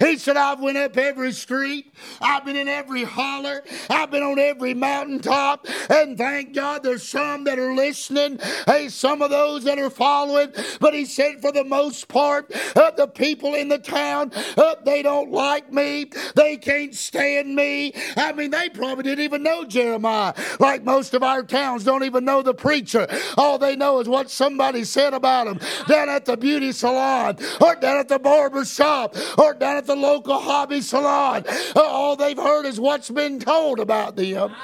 He 0.00 0.18
said, 0.18 0.36
I've 0.36 0.60
went 0.60 0.78
up 0.78 0.96
every 0.96 1.32
street. 1.32 1.92
I've 2.20 2.44
been 2.44 2.56
in 2.56 2.68
every 2.68 3.04
holler. 3.04 3.62
I've 3.90 4.10
been 4.10 4.22
on 4.22 4.38
every 4.38 4.74
mountaintop. 4.74 5.66
And 5.90 6.16
thank 6.16 6.54
God 6.54 6.82
there's 6.82 7.08
some 7.08 7.44
that 7.44 7.58
are 7.58 7.74
listening. 7.74 8.38
Hey, 8.66 8.88
some 8.88 9.22
of 9.22 9.30
those 9.30 9.64
that 9.64 9.78
are 9.78 9.90
following. 9.90 10.52
But 10.80 10.94
he 10.94 11.04
said, 11.04 11.40
for 11.40 11.52
the 11.52 11.64
most 11.64 12.08
part, 12.08 12.52
uh, 12.76 12.90
the 12.92 13.06
people 13.06 13.54
in 13.54 13.68
the 13.68 13.78
town, 13.78 14.32
uh, 14.56 14.76
they 14.84 15.02
don't 15.02 15.30
like 15.30 15.72
me. 15.72 16.10
They 16.34 16.56
can't 16.56 16.94
stand 16.94 17.54
me. 17.54 17.92
I 18.16 18.32
mean, 18.32 18.50
they 18.50 18.68
probably 18.68 19.04
didn't 19.04 19.24
even 19.24 19.42
know 19.42 19.64
Jeremiah. 19.64 20.34
Like 20.58 20.84
most 20.84 21.14
of 21.14 21.22
our 21.22 21.42
towns 21.42 21.84
don't 21.84 22.04
even 22.04 22.24
know 22.24 22.42
the 22.42 22.54
preacher. 22.54 23.06
All 23.36 23.58
they 23.58 23.76
know 23.76 24.00
is 24.00 24.08
what 24.08 24.30
somebody 24.30 24.84
said 24.84 25.14
about 25.14 25.46
him 25.46 25.60
down 25.86 26.08
at 26.08 26.24
the 26.24 26.36
beauty 26.36 26.72
salon 26.72 27.38
or 27.60 27.76
down 27.76 27.98
at 27.98 28.08
the 28.08 28.18
barber 28.18 28.64
shop 28.64 29.16
or 29.38 29.54
down 29.54 29.76
at 29.76 29.81
the 29.86 29.96
local 29.96 30.38
hobby 30.38 30.80
salon. 30.80 31.44
Uh, 31.74 31.80
all 31.80 32.16
they've 32.16 32.36
heard 32.36 32.66
is 32.66 32.80
what's 32.80 33.10
been 33.10 33.38
told 33.38 33.80
about 33.80 34.16
them. 34.16 34.54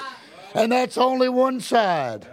And 0.53 0.71
that's 0.71 0.97
only 0.97 1.29
one 1.29 1.59
side. 1.59 2.27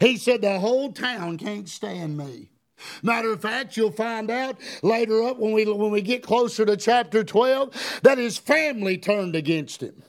He 0.00 0.16
said, 0.16 0.42
The 0.42 0.58
whole 0.58 0.92
town 0.92 1.38
can't 1.38 1.68
stand 1.68 2.16
me. 2.16 2.50
Matter 3.02 3.32
of 3.32 3.42
fact, 3.42 3.76
you'll 3.76 3.90
find 3.90 4.30
out 4.30 4.56
later 4.82 5.22
up 5.24 5.38
when 5.38 5.52
we, 5.52 5.64
when 5.64 5.90
we 5.90 6.00
get 6.00 6.22
closer 6.22 6.64
to 6.64 6.76
chapter 6.76 7.24
12 7.24 8.00
that 8.02 8.18
his 8.18 8.38
family 8.38 8.98
turned 8.98 9.34
against 9.34 9.82
him. 9.82 10.02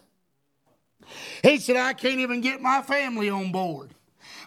He 1.43 1.57
said, 1.57 1.75
I 1.75 1.93
can't 1.93 2.19
even 2.19 2.41
get 2.41 2.61
my 2.61 2.81
family 2.81 3.29
on 3.29 3.51
board. 3.51 3.95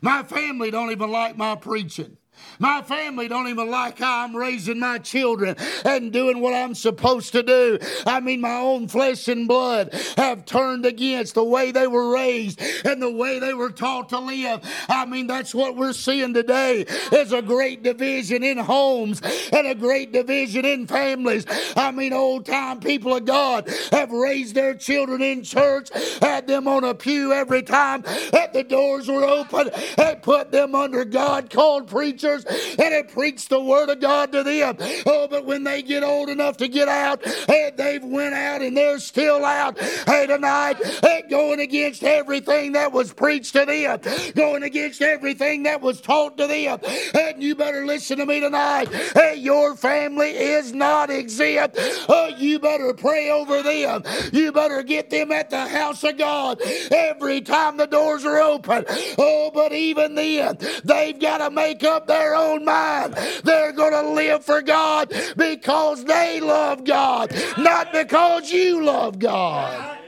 My 0.00 0.22
family 0.22 0.70
don't 0.70 0.90
even 0.92 1.10
like 1.10 1.36
my 1.36 1.56
preaching. 1.56 2.16
My 2.58 2.82
family 2.82 3.28
don't 3.28 3.48
even 3.48 3.70
like 3.70 3.98
how 3.98 4.24
I'm 4.24 4.36
raising 4.36 4.78
my 4.78 4.98
children 4.98 5.56
and 5.84 6.12
doing 6.12 6.40
what 6.40 6.54
I'm 6.54 6.74
supposed 6.74 7.32
to 7.32 7.42
do. 7.42 7.78
I 8.06 8.20
mean, 8.20 8.40
my 8.40 8.56
own 8.56 8.88
flesh 8.88 9.28
and 9.28 9.48
blood 9.48 9.92
have 10.16 10.44
turned 10.44 10.86
against 10.86 11.34
the 11.34 11.44
way 11.44 11.72
they 11.72 11.86
were 11.86 12.12
raised 12.12 12.60
and 12.84 13.02
the 13.02 13.10
way 13.10 13.38
they 13.38 13.54
were 13.54 13.70
taught 13.70 14.10
to 14.10 14.18
live. 14.18 14.60
I 14.88 15.06
mean, 15.06 15.26
that's 15.26 15.54
what 15.54 15.76
we're 15.76 15.92
seeing 15.92 16.34
today 16.34 16.86
is 17.12 17.32
a 17.32 17.42
great 17.42 17.82
division 17.82 18.42
in 18.42 18.58
homes 18.58 19.20
and 19.52 19.66
a 19.66 19.74
great 19.74 20.12
division 20.12 20.64
in 20.64 20.86
families. 20.86 21.46
I 21.76 21.90
mean, 21.90 22.12
old 22.12 22.46
time 22.46 22.80
people 22.80 23.16
of 23.16 23.24
God 23.24 23.68
have 23.90 24.10
raised 24.10 24.54
their 24.54 24.74
children 24.74 25.22
in 25.22 25.42
church, 25.42 25.90
had 26.20 26.46
them 26.46 26.68
on 26.68 26.84
a 26.84 26.94
pew 26.94 27.32
every 27.32 27.62
time 27.62 28.02
that 28.32 28.52
the 28.52 28.62
doors 28.62 29.08
were 29.08 29.24
open, 29.24 29.70
and 29.98 30.22
put 30.22 30.52
them 30.52 30.74
under 30.74 31.04
God 31.04 31.50
called 31.50 31.88
preachers 31.88 32.31
and 32.44 32.94
have 32.94 33.08
preached 33.08 33.48
the 33.48 33.60
word 33.60 33.90
of 33.90 34.00
God 34.00 34.32
to 34.32 34.42
them. 34.42 34.76
Oh, 35.06 35.26
but 35.28 35.44
when 35.44 35.64
they 35.64 35.82
get 35.82 36.02
old 36.02 36.28
enough 36.28 36.56
to 36.58 36.68
get 36.68 36.88
out, 36.88 37.24
and 37.48 37.76
they've 37.76 38.04
went 38.04 38.34
out 38.34 38.62
and 38.62 38.76
they're 38.76 38.98
still 38.98 39.44
out, 39.44 39.78
hey, 39.78 40.26
tonight, 40.26 40.76
hey, 41.02 41.24
going 41.28 41.60
against 41.60 42.02
everything 42.02 42.72
that 42.72 42.92
was 42.92 43.12
preached 43.12 43.52
to 43.54 43.64
them, 43.64 44.00
going 44.34 44.62
against 44.62 45.02
everything 45.02 45.64
that 45.64 45.80
was 45.80 46.00
taught 46.00 46.36
to 46.38 46.46
them. 46.46 46.78
And 47.14 47.42
you 47.42 47.54
better 47.54 47.84
listen 47.86 48.18
to 48.18 48.26
me 48.26 48.40
tonight. 48.40 48.88
Hey, 49.14 49.36
your 49.36 49.76
family 49.76 50.30
is 50.30 50.72
not 50.72 51.10
exempt. 51.10 51.76
Oh, 52.08 52.30
you 52.36 52.58
better 52.58 52.94
pray 52.94 53.30
over 53.30 53.62
them. 53.62 54.02
You 54.32 54.52
better 54.52 54.82
get 54.82 55.10
them 55.10 55.32
at 55.32 55.50
the 55.50 55.66
house 55.66 56.04
of 56.04 56.18
God 56.18 56.60
every 56.90 57.40
time 57.40 57.76
the 57.76 57.86
doors 57.86 58.24
are 58.24 58.40
open. 58.40 58.84
Oh, 59.18 59.50
but 59.52 59.72
even 59.72 60.14
then, 60.14 60.58
they've 60.84 61.18
got 61.18 61.38
to 61.38 61.50
make 61.50 61.82
up 61.82 62.06
their 62.06 62.21
their 62.22 62.34
own 62.34 62.64
mind. 62.64 63.14
They're 63.44 63.72
going 63.72 63.92
to 63.92 64.12
live 64.12 64.44
for 64.44 64.62
God 64.62 65.12
because 65.36 66.04
they 66.04 66.40
love 66.40 66.84
God, 66.84 67.34
not 67.58 67.92
because 67.92 68.50
you 68.50 68.84
love 68.84 69.18
God. 69.18 69.98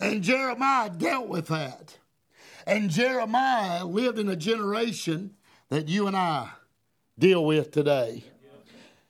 And 0.00 0.22
Jeremiah 0.22 0.90
dealt 0.90 1.28
with 1.28 1.48
that. 1.48 1.98
And 2.66 2.90
Jeremiah 2.90 3.84
lived 3.84 4.18
in 4.18 4.28
a 4.28 4.36
generation 4.36 5.34
that 5.68 5.88
you 5.88 6.06
and 6.06 6.16
I 6.16 6.50
deal 7.18 7.44
with 7.44 7.70
today. 7.70 8.24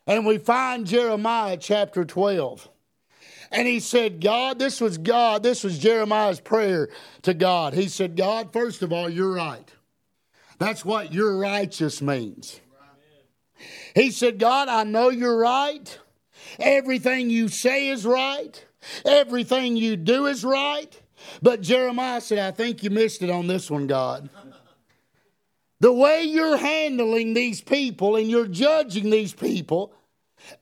And 0.07 0.27
we 0.27 0.39
find 0.39 0.87
Jeremiah 0.87 1.57
chapter 1.57 2.05
12. 2.05 2.69
And 3.53 3.67
he 3.67 3.81
said, 3.81 4.21
God, 4.21 4.59
this 4.59 4.81
was 4.81 4.99
God, 4.99 5.43
this 5.43 5.63
was 5.63 5.79
Jeremiah's 5.79 6.41
prayer 6.41 6.89
to 7.23 7.33
God. 7.33 7.75
He 7.75 7.89
said, 7.89 8.17
God, 8.17 8.53
first 8.53 8.83
of 8.83 8.93
all, 8.93 9.09
you're 9.09 9.33
right. 9.33 9.71
That's 10.59 10.85
what 10.85 11.13
you're 11.13 11.39
righteous 11.39 12.01
means. 12.01 12.61
He 13.95 14.11
said, 14.11 14.39
God, 14.39 14.69
I 14.69 14.85
know 14.85 15.09
you're 15.09 15.39
right. 15.39 15.99
Everything 16.59 17.31
you 17.31 17.49
say 17.49 17.89
is 17.89 18.05
right. 18.05 18.65
Everything 19.05 19.77
you 19.77 19.97
do 19.97 20.27
is 20.27 20.45
right. 20.45 21.01
But 21.43 21.63
Jeremiah 21.63 22.21
said, 22.21 22.39
I 22.39 22.51
think 22.51 22.83
you 22.83 22.91
missed 22.91 23.23
it 23.23 23.31
on 23.31 23.47
this 23.47 23.71
one, 23.71 23.87
God. 23.87 24.29
The 25.81 25.93
way 25.93 26.23
you're 26.23 26.57
handling 26.57 27.35
these 27.35 27.61
people 27.61 28.17
and 28.17 28.31
you're 28.31 28.47
judging 28.47 29.11
these 29.11 29.35
people 29.35 29.93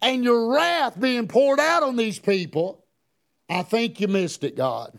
and 0.03 0.25
your 0.25 0.53
wrath 0.53 0.99
being 0.99 1.29
poured 1.29 1.61
out 1.61 1.83
on 1.83 1.97
these 1.97 2.19
people, 2.19 2.85
I 3.49 3.63
think 3.63 4.01
you 4.01 4.09
missed 4.09 4.43
it, 4.43 4.57
God. 4.57 4.99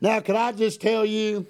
Now, 0.00 0.20
can 0.20 0.36
I 0.36 0.52
just 0.52 0.80
tell 0.80 1.04
you, 1.04 1.46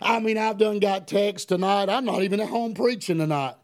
I 0.00 0.20
mean, 0.20 0.38
I've 0.38 0.58
done 0.58 0.78
got 0.80 1.06
texts 1.06 1.46
tonight. 1.46 1.88
I'm 1.88 2.04
not 2.04 2.22
even 2.22 2.40
at 2.40 2.48
home 2.48 2.74
preaching 2.74 3.18
tonight. 3.18 3.54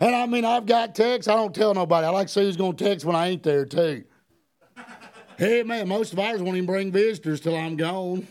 And 0.00 0.14
I 0.14 0.26
mean, 0.26 0.44
I've 0.44 0.66
got 0.66 0.94
texts. 0.94 1.28
I 1.28 1.34
don't 1.34 1.54
tell 1.54 1.74
nobody. 1.74 2.06
I 2.06 2.10
like 2.10 2.28
to 2.28 2.32
see 2.32 2.42
who's 2.42 2.56
going 2.56 2.76
to 2.76 2.84
text 2.84 3.04
when 3.04 3.16
I 3.16 3.28
ain't 3.28 3.42
there, 3.42 3.64
too. 3.64 4.04
hey, 5.38 5.62
man, 5.62 5.88
most 5.88 6.12
of 6.12 6.18
ours 6.18 6.40
won't 6.40 6.56
even 6.56 6.66
bring 6.66 6.92
visitors 6.92 7.40
till 7.40 7.56
I'm 7.56 7.76
gone. 7.76 8.26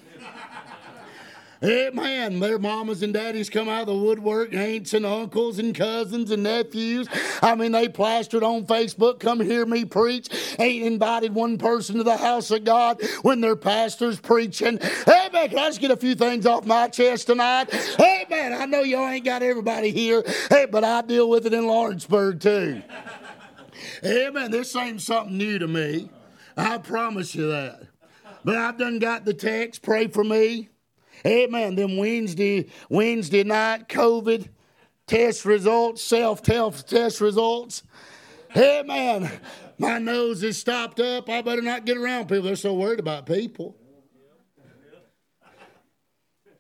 Hey, 1.65 1.89
man, 1.91 2.39
their 2.39 2.60
mamas 2.60 3.01
and 3.01 3.12
daddies 3.12 3.50
come 3.50 3.67
out 3.67 3.81
of 3.81 3.88
the 3.88 3.95
woodwork, 3.95 4.53
aunts 4.53 4.93
and 4.93 5.03
uncles 5.03 5.57
and 5.57 5.74
cousins 5.74 6.29
and 6.29 6.43
nephews. 6.43 7.07
I 7.41 7.55
mean, 7.55 7.72
they 7.72 7.89
plastered 7.89 8.43
on 8.43 8.67
Facebook, 8.67 9.19
come 9.19 9.39
hear 9.39 9.65
me 9.65 9.84
preach. 9.84 10.29
Ain't 10.60 10.86
invited 10.86 11.34
one 11.34 11.57
person 11.57 11.95
to 11.95 12.03
the 12.03 12.17
house 12.17 12.51
of 12.51 12.65
God 12.65 13.01
when 13.24 13.41
their 13.41 13.55
pastor's 13.55 14.19
preaching. 14.19 14.77
Hey, 14.77 15.29
man, 15.34 15.50
can 15.50 15.57
I 15.57 15.69
just 15.69 15.81
get 15.81 15.89
a 15.89 15.98
few 15.98 16.13
things 16.13 16.45
off 16.45 16.67
my 16.67 16.88
chest 16.88 17.25
tonight? 17.25 17.74
Hey, 17.74 18.27
man, 18.29 18.53
I 18.53 18.65
know 18.65 18.81
y'all 18.81 19.07
ain't 19.07 19.25
got 19.25 19.41
everybody 19.41 19.89
here. 19.89 20.24
Hey, 20.51 20.67
but 20.69 20.84
I 20.84 21.01
deal 21.01 21.27
with 21.27 21.48
it 21.48 21.53
in 21.55 21.65
Lawrenceburg, 21.65 22.41
too. 22.41 22.84
Hey, 24.03 24.29
man, 24.31 24.51
this 24.51 24.75
ain't 24.75 25.01
something 25.01 25.36
new 25.36 25.57
to 25.57 25.67
me. 25.67 26.12
I 26.55 26.77
promise 26.77 27.34
you 27.34 27.50
that. 27.50 27.88
But 28.43 28.55
I've 28.55 28.77
done 28.77 29.00
got 29.00 29.25
the 29.25 29.34
text, 29.34 29.81
pray 29.81 30.05
for 30.05 30.24
me. 30.24 30.69
Amen. 31.25 31.75
Them 31.75 31.98
Wednesday, 31.98 32.70
Wednesday 32.89 33.44
night 33.44 33.89
COVID 33.89 34.50
test 35.08 35.46
results, 35.46 36.03
self 36.03 36.44
test 36.44 37.22
results. 37.22 37.84
Amen. 38.55 39.29
My 39.77 40.00
nose 40.00 40.44
is 40.44 40.58
stopped 40.58 41.00
up. 41.00 41.29
I 41.29 41.41
better 41.41 41.62
not 41.62 41.86
get 41.86 41.98
around 41.98 42.27
people. 42.27 42.44
They're 42.44 42.55
so 42.55 42.74
worried 42.74 43.00
about 43.00 43.25
people. 43.25 43.75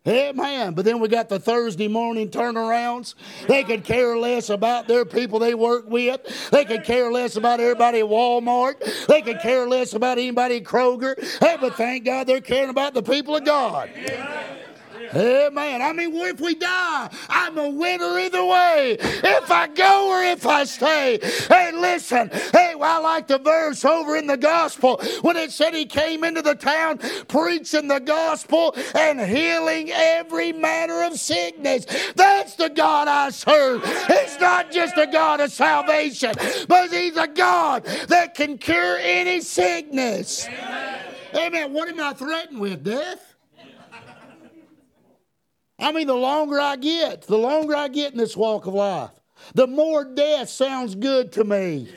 Amen. 0.07 0.73
But 0.73 0.85
then 0.85 0.99
we 0.99 1.07
got 1.07 1.29
the 1.29 1.39
Thursday 1.39 1.87
morning 1.87 2.29
turnarounds. 2.29 3.15
They 3.47 3.63
could 3.63 3.83
care 3.83 4.17
less 4.17 4.49
about 4.49 4.87
their 4.87 5.03
people 5.03 5.39
they 5.39 5.55
work 5.55 5.89
with. 5.89 6.49
They 6.51 6.63
could 6.63 6.83
care 6.83 7.11
less 7.11 7.35
about 7.35 7.59
everybody 7.59 7.99
at 7.99 8.05
Walmart. 8.05 9.07
They 9.07 9.21
could 9.21 9.39
care 9.39 9.67
less 9.67 9.93
about 9.93 10.17
anybody 10.19 10.57
at 10.57 10.63
Kroger. 10.63 11.15
Hey, 11.39 11.57
but 11.59 11.75
thank 11.75 12.05
God 12.05 12.27
they're 12.27 12.41
caring 12.41 12.69
about 12.69 12.93
the 12.93 13.03
people 13.03 13.35
of 13.35 13.45
God. 13.45 13.89
Amen. 13.95 14.74
Amen. 15.13 15.81
I 15.81 15.93
mean, 15.93 16.15
if 16.15 16.39
we 16.39 16.55
die, 16.55 17.09
I'm 17.29 17.57
a 17.57 17.69
winner 17.69 18.19
either 18.19 18.43
way. 18.43 18.97
If 18.99 19.51
I 19.51 19.67
go 19.67 20.09
or 20.09 20.23
if 20.23 20.45
I 20.45 20.63
stay. 20.63 21.19
Hey, 21.47 21.71
listen. 21.71 22.29
Hey, 22.51 22.75
well, 22.75 22.99
I 22.99 22.99
like 22.99 23.27
the 23.27 23.39
verse 23.39 23.83
over 23.85 24.15
in 24.15 24.27
the 24.27 24.37
gospel 24.37 25.01
when 25.21 25.37
it 25.37 25.51
said 25.51 25.73
he 25.73 25.85
came 25.85 26.23
into 26.23 26.41
the 26.41 26.55
town 26.55 26.99
preaching 27.27 27.87
the 27.87 27.99
gospel 27.99 28.75
and 28.95 29.19
healing 29.19 29.91
every 29.91 30.51
manner 30.51 31.03
of 31.03 31.19
sickness. 31.19 31.85
That's 32.15 32.55
the 32.55 32.69
God 32.69 33.07
I 33.07 33.29
serve. 33.29 33.83
He's 34.07 34.39
not 34.39 34.71
just 34.71 34.97
a 34.97 35.07
God 35.07 35.39
of 35.39 35.51
salvation, 35.51 36.33
but 36.67 36.91
he's 36.91 37.17
a 37.17 37.27
God 37.27 37.85
that 38.07 38.35
can 38.35 38.57
cure 38.57 38.97
any 39.01 39.41
sickness. 39.41 40.47
Amen. 40.47 40.99
Amen. 41.35 41.73
What 41.73 41.89
am 41.89 41.99
I 41.99 42.13
threatened 42.13 42.59
with? 42.59 42.83
Death? 42.83 43.34
I 45.77 45.91
mean, 45.91 46.07
the 46.07 46.15
longer 46.15 46.59
I 46.59 46.75
get, 46.77 47.23
the 47.23 47.37
longer 47.37 47.75
I 47.75 47.87
get 47.87 48.13
in 48.13 48.17
this 48.17 48.37
walk 48.37 48.65
of 48.65 48.73
life, 48.73 49.11
the 49.53 49.67
more 49.67 50.05
death 50.05 50.49
sounds 50.49 50.95
good 50.95 51.31
to 51.33 51.43
me. 51.43 51.89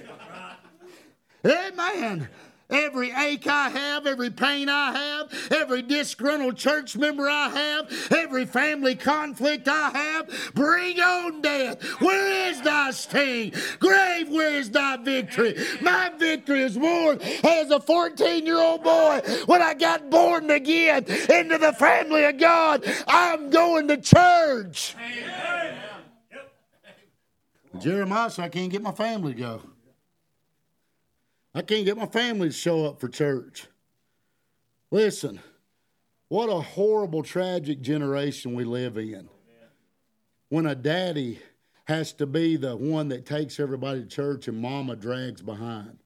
Amen. 1.46 2.28
Every 2.70 3.10
ache 3.10 3.46
I 3.46 3.70
have, 3.70 4.06
every 4.06 4.30
pain 4.30 4.68
I 4.68 4.92
have, 4.92 5.52
every 5.52 5.82
disgruntled 5.82 6.56
church 6.56 6.96
member 6.96 7.28
I 7.28 7.48
have, 7.48 8.12
every 8.12 8.46
family 8.46 8.94
conflict 8.94 9.68
I 9.68 9.90
have. 9.90 10.52
Bring 10.54 11.00
on 11.00 11.40
death. 11.40 11.82
Where 12.00 12.50
is 12.50 12.60
thy 12.62 12.90
sting? 12.90 13.52
Grave, 13.78 14.28
where 14.28 14.56
is 14.56 14.70
thy 14.70 14.96
victory? 14.96 15.56
My 15.80 16.10
victory 16.18 16.62
is 16.62 16.78
won 16.78 17.20
as 17.20 17.70
a 17.70 17.80
14 17.80 18.44
year 18.46 18.58
old 18.58 18.82
boy 18.82 19.20
when 19.46 19.62
I 19.62 19.74
got 19.74 20.10
born 20.10 20.50
again 20.50 21.04
into 21.04 21.58
the 21.58 21.74
family 21.78 22.24
of 22.24 22.38
God. 22.38 22.84
I'm 23.06 23.50
going 23.50 23.88
to 23.88 23.96
church. 23.96 24.94
Jeremiah 27.78 28.30
said, 28.30 28.44
I 28.46 28.48
can't 28.48 28.70
get 28.72 28.82
my 28.82 28.92
family 28.92 29.34
to 29.34 29.40
go. 29.40 29.62
I 31.58 31.62
can't 31.62 31.84
get 31.84 31.96
my 31.96 32.06
family 32.06 32.50
to 32.50 32.54
show 32.54 32.86
up 32.86 33.00
for 33.00 33.08
church. 33.08 33.66
Listen, 34.92 35.40
what 36.28 36.48
a 36.48 36.60
horrible, 36.60 37.24
tragic 37.24 37.80
generation 37.80 38.54
we 38.54 38.62
live 38.62 38.96
in. 38.96 39.28
When 40.50 40.66
a 40.66 40.76
daddy 40.76 41.40
has 41.86 42.12
to 42.12 42.26
be 42.26 42.56
the 42.56 42.76
one 42.76 43.08
that 43.08 43.26
takes 43.26 43.58
everybody 43.58 44.02
to 44.02 44.06
church 44.06 44.46
and 44.46 44.56
mama 44.56 44.94
drags 44.94 45.42
behind. 45.42 45.98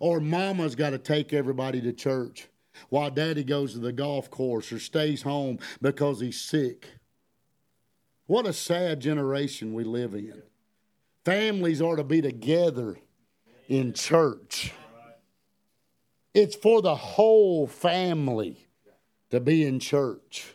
Or 0.00 0.20
mama's 0.20 0.74
got 0.74 0.90
to 0.90 0.98
take 0.98 1.34
everybody 1.34 1.82
to 1.82 1.92
church 1.92 2.48
while 2.88 3.10
daddy 3.10 3.44
goes 3.44 3.74
to 3.74 3.80
the 3.80 3.92
golf 3.92 4.30
course 4.30 4.72
or 4.72 4.78
stays 4.78 5.20
home 5.20 5.58
because 5.82 6.18
he's 6.18 6.40
sick. 6.40 6.88
What 8.26 8.46
a 8.46 8.54
sad 8.54 9.00
generation 9.00 9.74
we 9.74 9.84
live 9.84 10.14
in. 10.14 10.42
Families 11.26 11.82
are 11.82 11.96
to 11.96 12.04
be 12.04 12.22
together 12.22 12.96
in 13.68 13.92
church. 13.92 14.72
It's 16.34 16.56
for 16.56 16.82
the 16.82 16.96
whole 16.96 17.66
family 17.66 18.66
to 19.30 19.40
be 19.40 19.64
in 19.64 19.78
church. 19.78 20.54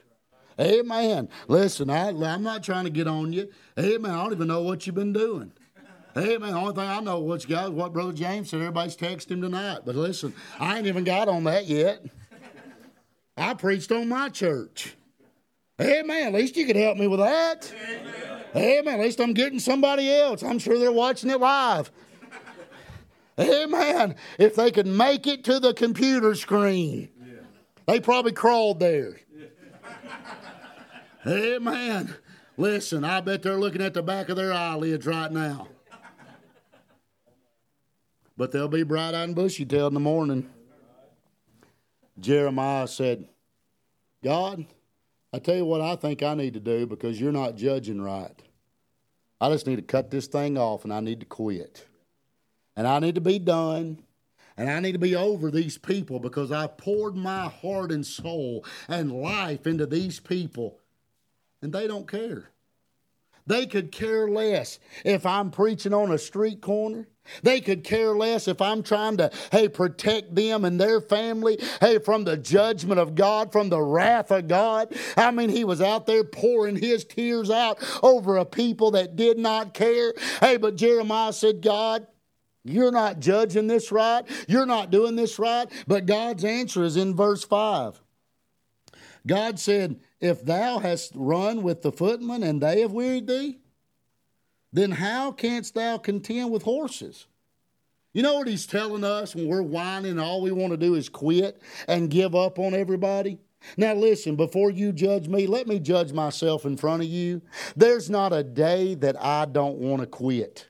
Amen. 0.60 1.30
Listen, 1.48 1.90
I, 1.90 2.10
I'm 2.10 2.44
not 2.44 2.64
trying 2.64 2.84
to 2.84 2.90
get 2.90 3.08
on 3.08 3.32
you. 3.32 3.50
Amen. 3.80 4.12
I 4.12 4.22
don't 4.22 4.34
even 4.34 4.48
know 4.50 4.62
what 4.62 4.86
you've 4.86 4.96
been 4.96 5.14
doing. 5.14 5.54
Amen. 6.18 6.52
The 6.52 6.58
only 6.58 6.74
thing 6.74 6.84
I 6.84 7.00
know 7.00 7.20
what 7.20 7.44
you 7.44 7.50
got 7.50 7.66
is 7.66 7.72
what 7.72 7.94
Brother 7.94 8.12
James 8.12 8.50
said. 8.50 8.60
Everybody's 8.60 8.98
texting 8.98 9.32
him 9.32 9.42
tonight. 9.42 9.80
But 9.86 9.96
listen, 9.96 10.34
I 10.60 10.78
ain't 10.78 10.88
even 10.88 11.06
got 11.06 11.30
on 11.30 11.46
that 11.46 11.66
yet. 11.66 12.04
I 13.38 13.54
preached 13.54 13.92
on 13.94 14.10
my 14.10 14.28
church. 14.28 14.96
Amen. 15.80 16.28
At 16.28 16.34
least 16.34 16.58
you 16.58 16.66
could 16.66 16.76
help 16.76 16.98
me 16.98 17.08
with 17.08 17.22
that. 17.22 17.74
Amen. 18.54 18.96
At 18.96 19.00
least 19.00 19.22
I'm 19.22 19.34
getting 19.34 19.60
somebody 19.60 20.12
else. 20.12 20.44
I'm 20.44 20.60
sure 20.60 20.78
they're 20.78 20.92
watching 20.92 21.30
it 21.30 21.40
live. 21.40 21.90
Amen. 23.40 24.16
If 24.38 24.56
they 24.56 24.72
could 24.72 24.88
make 24.88 25.26
it 25.26 25.44
to 25.46 25.60
the 25.60 25.74
computer 25.74 26.36
screen, 26.36 27.10
yeah. 27.20 27.36
they 27.88 28.00
probably 28.00 28.34
crawled 28.34 28.80
there. 28.80 29.20
Yeah. 29.34 29.46
Amen. 31.56 32.14
Listen, 32.58 33.06
I 33.06 33.22
bet 33.22 33.42
they're 33.42 33.56
looking 33.56 33.82
at 33.82 33.94
the 33.94 34.04
back 34.04 34.28
of 34.30 34.36
their 34.36 34.52
eyelids 34.52 35.06
right 35.06 35.32
now. 35.32 35.68
But 38.36 38.52
they'll 38.52 38.68
be 38.68 38.84
bright 38.84 39.14
eyed 39.14 39.16
and 39.16 39.36
bushy 39.36 39.66
tailed 39.66 39.92
in 39.92 39.96
the 39.96 40.00
morning. 40.00 40.50
Jeremiah 42.20 42.88
said, 42.88 43.28
God, 44.24 44.66
I 45.32 45.40
tell 45.40 45.56
you 45.56 45.66
what 45.66 45.82
I 45.82 45.96
think 45.96 46.24
I 46.24 46.34
need 46.34 46.54
to 46.56 46.60
do 46.60 46.86
because 46.86 47.20
you're 47.20 47.32
not 47.32 47.56
judging 47.56 48.02
right. 48.02 48.36
I 49.40 49.50
just 49.50 49.68
need 49.68 49.78
to 49.78 49.82
cut 49.82 50.12
this 50.12 50.28
thing 50.28 50.58
off 50.58 50.84
and 50.84 50.94
I 50.94 51.00
need 51.00 51.22
to 51.22 51.26
quit 51.26 51.86
and 52.80 52.88
I 52.88 53.00
need 53.00 53.16
to 53.16 53.22
be 53.22 53.40
done. 53.40 54.00
And 54.56 54.70
I 54.70 54.80
need 54.80 54.94
to 54.94 55.00
be 55.00 55.14
over 55.14 55.52
these 55.52 55.78
people 55.78 56.18
because 56.18 56.50
I 56.50 56.68
poured 56.68 57.14
my 57.14 57.50
heart 57.50 57.92
and 57.92 58.06
soul 58.06 58.64
and 58.88 59.12
life 59.12 59.68
into 59.68 59.86
these 59.86 60.22
people, 60.22 60.80
and 61.62 61.74
they 61.74 61.88
don't 61.88 62.10
care. 62.10 62.52
They 63.46 63.66
could 63.66 63.92
care 63.92 64.30
less 64.30 64.80
if 65.04 65.26
I'm 65.26 65.52
preaching 65.52 65.94
on 65.94 66.12
a 66.14 66.18
street 66.18 66.62
corner. 66.62 67.10
They 67.44 67.60
could 67.60 67.84
care 67.84 68.16
less 68.16 68.48
if 68.48 68.62
I'm 68.62 68.82
trying 68.82 69.18
to, 69.18 69.30
hey, 69.52 69.68
protect 69.68 70.34
them 70.34 70.64
and 70.64 70.80
their 70.80 71.02
family, 71.02 71.60
hey, 71.82 72.00
from 72.00 72.24
the 72.24 72.38
judgment 72.38 73.00
of 73.00 73.14
God, 73.14 73.52
from 73.52 73.68
the 73.68 73.82
wrath 73.82 74.32
of 74.32 74.48
God. 74.48 74.96
I 75.18 75.32
mean, 75.32 75.50
he 75.50 75.66
was 75.66 75.82
out 75.82 76.06
there 76.06 76.24
pouring 76.24 76.78
his 76.78 77.04
tears 77.04 77.50
out 77.50 77.78
over 78.02 78.38
a 78.38 78.46
people 78.46 78.92
that 78.92 79.18
did 79.18 79.38
not 79.38 79.74
care. 79.74 80.14
Hey, 80.40 80.56
but 80.56 80.78
Jeremiah 80.78 81.34
said, 81.34 81.62
God, 81.62 82.08
you're 82.64 82.92
not 82.92 83.20
judging 83.20 83.68
this 83.68 83.92
right. 83.92 84.24
You're 84.48 84.66
not 84.66 84.92
doing 84.92 85.16
this 85.16 85.40
right. 85.40 85.70
But 85.88 86.06
God's 86.06 86.44
answer 86.44 86.84
is 86.84 86.98
in 86.98 87.16
verse 87.16 87.44
5. 87.44 88.02
God 89.26 89.60
said, 89.60 90.00
If 90.20 90.44
thou 90.44 90.80
hast 90.80 91.12
run 91.16 91.64
with 91.64 91.82
the 91.82 91.92
footmen 91.92 92.44
and 92.44 92.62
they 92.62 92.82
have 92.82 92.92
wearied 92.92 93.28
thee, 93.28 93.60
then 94.72 94.92
how 94.92 95.32
canst 95.32 95.74
thou 95.74 95.98
contend 95.98 96.52
with 96.52 96.64
horses? 96.64 97.28
You 98.14 98.24
know 98.24 98.36
what 98.36 98.48
he's 98.48 98.66
telling 98.66 99.04
us 99.04 99.36
when 99.36 99.48
we're 99.48 99.62
whining 99.62 100.12
and 100.12 100.20
all 100.20 100.42
we 100.42 100.52
want 100.52 100.72
to 100.72 100.78
do 100.78 100.96
is 100.96 101.10
quit 101.10 101.62
and 101.88 102.10
give 102.10 102.36
up 102.36 102.60
on 102.60 102.74
everybody? 102.74 103.40
Now, 103.78 103.94
listen, 103.94 104.36
before 104.36 104.72
you 104.72 104.92
judge 104.92 105.28
me, 105.28 105.46
let 105.46 105.68
me 105.68 105.80
judge 105.80 106.14
myself 106.14 106.66
in 106.66 106.78
front 106.78 107.04
of 107.04 107.10
you. 107.10 107.42
There's 107.76 108.10
not 108.10 108.34
a 108.34 108.44
day 108.44 108.96
that 108.96 109.22
I 109.22 109.46
don't 109.46 109.78
want 109.78 110.02
to 110.02 110.08
quit. 110.08 110.69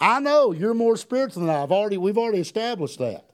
I 0.00 0.20
know 0.20 0.52
you're 0.52 0.74
more 0.74 0.96
spiritual 0.96 1.42
than 1.42 1.50
I. 1.50 1.62
I've 1.62 1.72
already, 1.72 1.96
we've 1.96 2.18
already 2.18 2.40
established 2.40 2.98
that. 2.98 3.24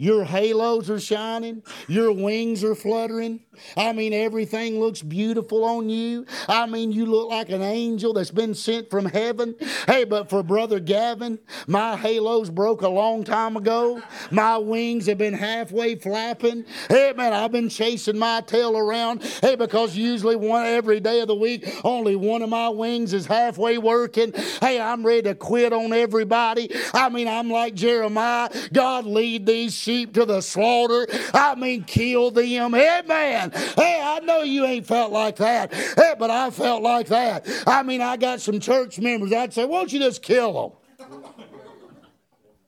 Your 0.00 0.22
halos 0.22 0.88
are 0.90 1.00
shining. 1.00 1.64
Your 1.88 2.12
wings 2.12 2.62
are 2.62 2.76
fluttering. 2.76 3.40
I 3.76 3.92
mean, 3.92 4.12
everything 4.12 4.78
looks 4.78 5.02
beautiful 5.02 5.64
on 5.64 5.90
you. 5.90 6.24
I 6.48 6.66
mean, 6.66 6.92
you 6.92 7.04
look 7.04 7.28
like 7.30 7.50
an 7.50 7.62
angel 7.62 8.12
that's 8.12 8.30
been 8.30 8.54
sent 8.54 8.90
from 8.90 9.06
heaven. 9.06 9.56
Hey, 9.88 10.04
but 10.04 10.30
for 10.30 10.44
Brother 10.44 10.78
Gavin, 10.78 11.40
my 11.66 11.96
halos 11.96 12.48
broke 12.48 12.82
a 12.82 12.88
long 12.88 13.24
time 13.24 13.56
ago. 13.56 14.00
My 14.30 14.56
wings 14.56 15.06
have 15.06 15.18
been 15.18 15.34
halfway 15.34 15.96
flapping. 15.96 16.64
Hey, 16.88 17.12
man, 17.16 17.32
I've 17.32 17.50
been 17.50 17.68
chasing 17.68 18.18
my 18.18 18.40
tail 18.42 18.78
around. 18.78 19.24
Hey, 19.42 19.56
because 19.56 19.96
usually 19.96 20.36
one 20.36 20.64
every 20.64 21.00
day 21.00 21.20
of 21.22 21.26
the 21.26 21.34
week, 21.34 21.68
only 21.82 22.14
one 22.14 22.42
of 22.42 22.50
my 22.50 22.68
wings 22.68 23.12
is 23.12 23.26
halfway 23.26 23.78
working. 23.78 24.32
Hey, 24.60 24.80
I'm 24.80 25.04
ready 25.04 25.22
to 25.22 25.34
quit 25.34 25.72
on 25.72 25.92
everybody. 25.92 26.70
I 26.94 27.08
mean, 27.08 27.26
I'm 27.26 27.50
like 27.50 27.74
Jeremiah. 27.74 28.48
God, 28.72 29.04
lead 29.04 29.44
these 29.44 29.74
sheep 29.88 30.12
to 30.12 30.26
the 30.26 30.42
slaughter. 30.42 31.06
I 31.32 31.54
mean, 31.54 31.82
kill 31.84 32.30
them. 32.30 32.72
man. 32.72 33.50
Hey, 33.50 34.00
I 34.04 34.20
know 34.22 34.42
you 34.42 34.66
ain't 34.66 34.86
felt 34.86 35.12
like 35.12 35.36
that. 35.36 35.72
Hey, 35.72 36.14
but 36.18 36.30
I 36.30 36.50
felt 36.50 36.82
like 36.82 37.06
that. 37.06 37.48
I 37.66 37.82
mean, 37.82 38.02
I 38.02 38.18
got 38.18 38.42
some 38.42 38.60
church 38.60 38.98
members. 38.98 39.32
I'd 39.32 39.54
say, 39.54 39.64
won't 39.64 39.90
you 39.90 39.98
just 39.98 40.20
kill 40.20 40.76
them? 40.98 41.08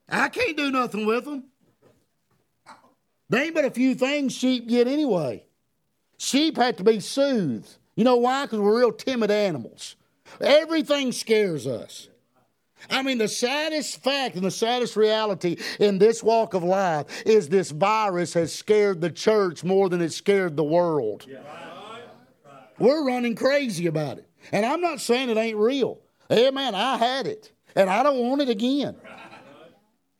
I 0.09 0.31
can't 0.31 0.57
do 0.57 0.71
nothing 0.71 1.05
with 1.05 1.27
them. 1.27 1.45
There 3.29 3.45
ain't 3.45 3.55
but 3.55 3.67
a 3.67 3.71
few 3.71 3.95
things 3.95 4.35
sheep 4.35 4.67
get 4.67 4.89
anyway. 4.89 5.45
Sheep 6.17 6.57
have 6.57 6.77
to 6.77 6.85
be 6.85 7.01
soothed. 7.01 7.77
You 7.97 8.05
know 8.05 8.17
why? 8.17 8.47
Because 8.47 8.61
we're 8.61 8.79
real 8.79 8.93
timid 8.93 9.31
animals. 9.31 9.97
Everything 10.41 11.13
scares 11.13 11.67
us. 11.67 12.09
I 12.89 13.03
mean, 13.03 13.19
the 13.19 13.29
saddest 13.29 14.03
fact 14.03 14.37
and 14.37 14.45
the 14.45 14.51
saddest 14.51 14.97
reality 14.97 15.57
in 15.79 15.99
this 15.99 16.23
walk 16.23 16.55
of 16.55 16.63
life 16.63 17.07
is 17.27 17.49
this 17.49 17.71
virus 17.71 18.35
has 18.35 18.55
scared 18.55 19.01
the 19.01 19.11
church 19.11 19.63
more 19.65 19.89
than 19.89 20.01
it 20.01 20.13
scared 20.13 20.57
the 20.57 20.65
world. 20.65 21.27
We're 22.79 23.05
running 23.05 23.35
crazy 23.35 23.87
about 23.87 24.19
it. 24.19 24.29
And 24.53 24.65
I'm 24.65 24.81
not 24.81 25.01
saying 25.01 25.29
it 25.29 25.37
ain't 25.37 25.59
real. 25.59 26.01
Hey, 26.29 26.51
man, 26.51 26.75
I 26.75 26.97
had 26.97 27.27
it, 27.27 27.53
and 27.75 27.91
I 27.91 28.03
don't 28.03 28.19
want 28.19 28.41
it 28.41 28.49
again. 28.49 28.97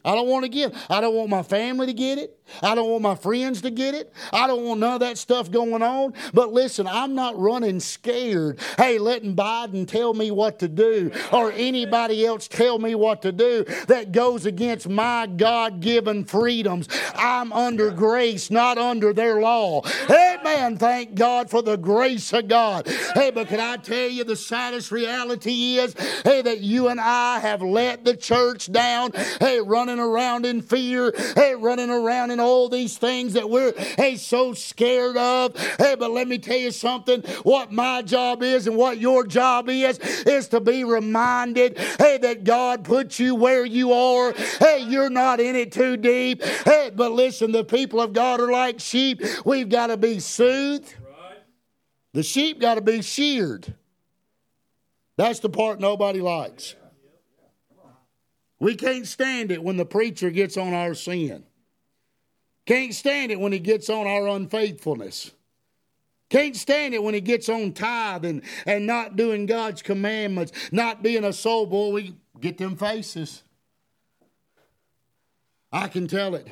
I 0.05 0.15
don't 0.15 0.29
want 0.29 0.45
to 0.45 0.49
get 0.49 0.75
I 0.89 1.01
don't 1.01 1.15
want 1.15 1.29
my 1.29 1.43
family 1.43 1.87
to 1.87 1.93
get 1.93 2.19
it. 2.19 2.40
I 2.63 2.75
don't 2.75 2.91
want 2.91 3.03
my 3.03 3.15
friends 3.15 3.63
to 3.63 3.71
get 3.71 3.95
it. 3.95 4.13
I 4.33 4.47
don't 4.47 4.65
want 4.65 4.81
none 4.81 4.95
of 4.95 5.01
that 5.01 5.19
stuff 5.19 5.51
going 5.51 5.83
on. 5.83 6.15
But 6.35 6.53
listen, 6.53 6.87
I'm 6.87 7.15
not 7.15 7.39
running 7.39 7.81
scared. 7.81 8.59
Hey, 8.77 8.99
letting 8.99 9.37
Biden 9.37 9.87
tell 9.87 10.15
me 10.15 10.31
what 10.31 10.59
to 10.61 10.69
do 10.69 11.11
or 11.33 11.53
anybody 11.53 12.27
else 12.27 12.49
tell 12.49 12.79
me 12.79 12.95
what 12.95 13.23
to 13.23 13.33
do 13.33 13.65
that 13.87 14.13
goes 14.13 14.47
against 14.47 14.89
my 14.89 15.27
God 15.27 15.81
given 15.81 16.25
freedoms. 16.25 16.89
I'm 17.15 17.53
under 17.53 17.91
grace, 17.91 18.51
not 18.51 18.79
under 18.79 19.13
their 19.13 19.41
law. 19.41 19.83
Amen. 20.09 20.77
Thank 20.77 21.15
God 21.15 21.51
for 21.51 21.63
the 21.63 21.77
grace 21.77 22.33
of 22.33 22.49
God. 22.49 22.89
Hey, 23.15 23.31
but 23.31 23.49
can 23.49 23.61
I 23.61 23.77
tell 23.77 24.09
you 24.09 24.25
the 24.25 24.37
saddest 24.37 24.91
reality 24.91 25.79
is, 25.79 25.95
hey, 26.25 26.43
that 26.43 26.61
you 26.61 26.89
and 26.89 27.01
I 27.01 27.39
have 27.39 27.63
let 27.63 28.05
the 28.05 28.17
church 28.17 28.71
down. 28.73 29.13
Hey, 29.39 29.61
running 29.61 29.99
around 29.99 30.47
in 30.47 30.63
fear. 30.63 31.13
Hey, 31.35 31.55
running 31.55 31.91
around 31.91 32.31
in 32.31 32.40
all 32.41 32.69
these 32.69 32.99
things 32.99 33.35
that 33.35 33.49
we're, 33.49 33.73
hey, 33.97 34.17
so 34.17 34.53
scared 34.55 35.17
of. 35.17 35.57
Hey, 35.79 35.95
but 35.95 36.11
let 36.11 36.27
me 36.27 36.39
tell 36.39 36.59
you 36.59 36.71
something. 36.71 37.23
What 37.43 37.73
my 37.73 38.03
job 38.03 38.43
is 38.43 38.67
and 38.67 38.77
what 38.77 38.99
your 38.99 39.27
job 39.27 39.69
is, 39.69 39.99
is 39.99 40.49
to 40.49 40.61
be 40.61 40.85
reminded, 40.85 41.79
hey, 41.99 42.19
that 42.19 42.45
God 42.45 42.85
put 42.85 43.19
you 43.19 43.35
where 43.35 43.65
you 43.65 43.93
are. 43.93 44.33
Hey, 44.59 44.85
you're 44.89 45.11
not 45.11 45.41
in 45.41 45.57
it 45.57 45.73
too 45.73 45.97
deep. 45.97 46.43
Hey, 46.43 46.91
but 46.95 47.13
listen, 47.13 47.53
the 47.53 47.65
people 47.65 48.01
of 48.01 48.13
God 48.13 48.41
are 48.41 48.51
like 48.51 48.81
sheep. 48.81 49.23
We've 49.45 49.69
got 49.69 49.89
to 49.89 49.97
be 49.97 50.19
soothed. 50.19 50.95
The 52.13 52.23
sheep 52.23 52.61
got 52.61 52.75
to 52.75 52.81
be 52.81 53.03
sheared. 53.03 53.75
That's 55.17 55.41
the 55.41 55.51
part 55.51 55.81
nobody 55.81 56.21
likes. 56.21 56.75
We 58.59 58.75
can't 58.75 59.07
stand 59.07 59.51
it 59.51 59.63
when 59.63 59.77
the 59.77 59.87
preacher 59.87 60.31
gets 60.31 60.57
on 60.57 60.75
our 60.75 60.95
sin. 60.95 61.45
Can't 62.71 62.95
stand 62.95 63.33
it 63.33 63.41
when 63.41 63.51
he 63.51 63.59
gets 63.59 63.91
on 63.91 64.07
our 64.07 64.29
unfaithfulness. 64.29 65.33
Can't 66.29 66.55
stand 66.55 66.95
it 66.95 67.03
when 67.03 67.15
he 67.15 67.21
gets 67.21 67.49
on 67.49 67.73
tithe 67.73 68.25
and, 68.25 68.43
and 68.65 68.87
not 68.87 69.17
doing 69.17 69.47
God's 69.47 69.83
commandments, 69.83 70.53
not 70.71 71.03
being 71.03 71.25
a 71.25 71.33
soul 71.33 71.67
boy. 71.67 71.91
We 71.91 72.15
get 72.39 72.59
them 72.59 72.77
faces. 72.77 73.43
I 75.73 75.89
can 75.89 76.07
tell 76.07 76.37
it, 76.37 76.47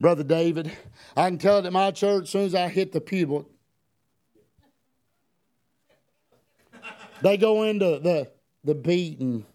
Brother 0.00 0.24
David. 0.24 0.72
I 1.16 1.28
can 1.28 1.38
tell 1.38 1.58
it 1.58 1.66
at 1.66 1.72
my 1.72 1.92
church 1.92 2.24
as 2.24 2.30
soon 2.30 2.46
as 2.46 2.56
I 2.56 2.66
hit 2.66 2.90
the 2.90 3.00
pew. 3.00 3.46
They 7.20 7.36
go 7.36 7.62
into 7.62 8.00
the, 8.00 8.28
the 8.64 8.74
beating, 8.74 9.46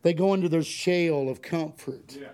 they 0.00 0.14
go 0.14 0.32
into 0.32 0.48
their 0.48 0.62
shell 0.62 1.28
of 1.28 1.42
comfort. 1.42 2.16
Yeah. 2.18 2.28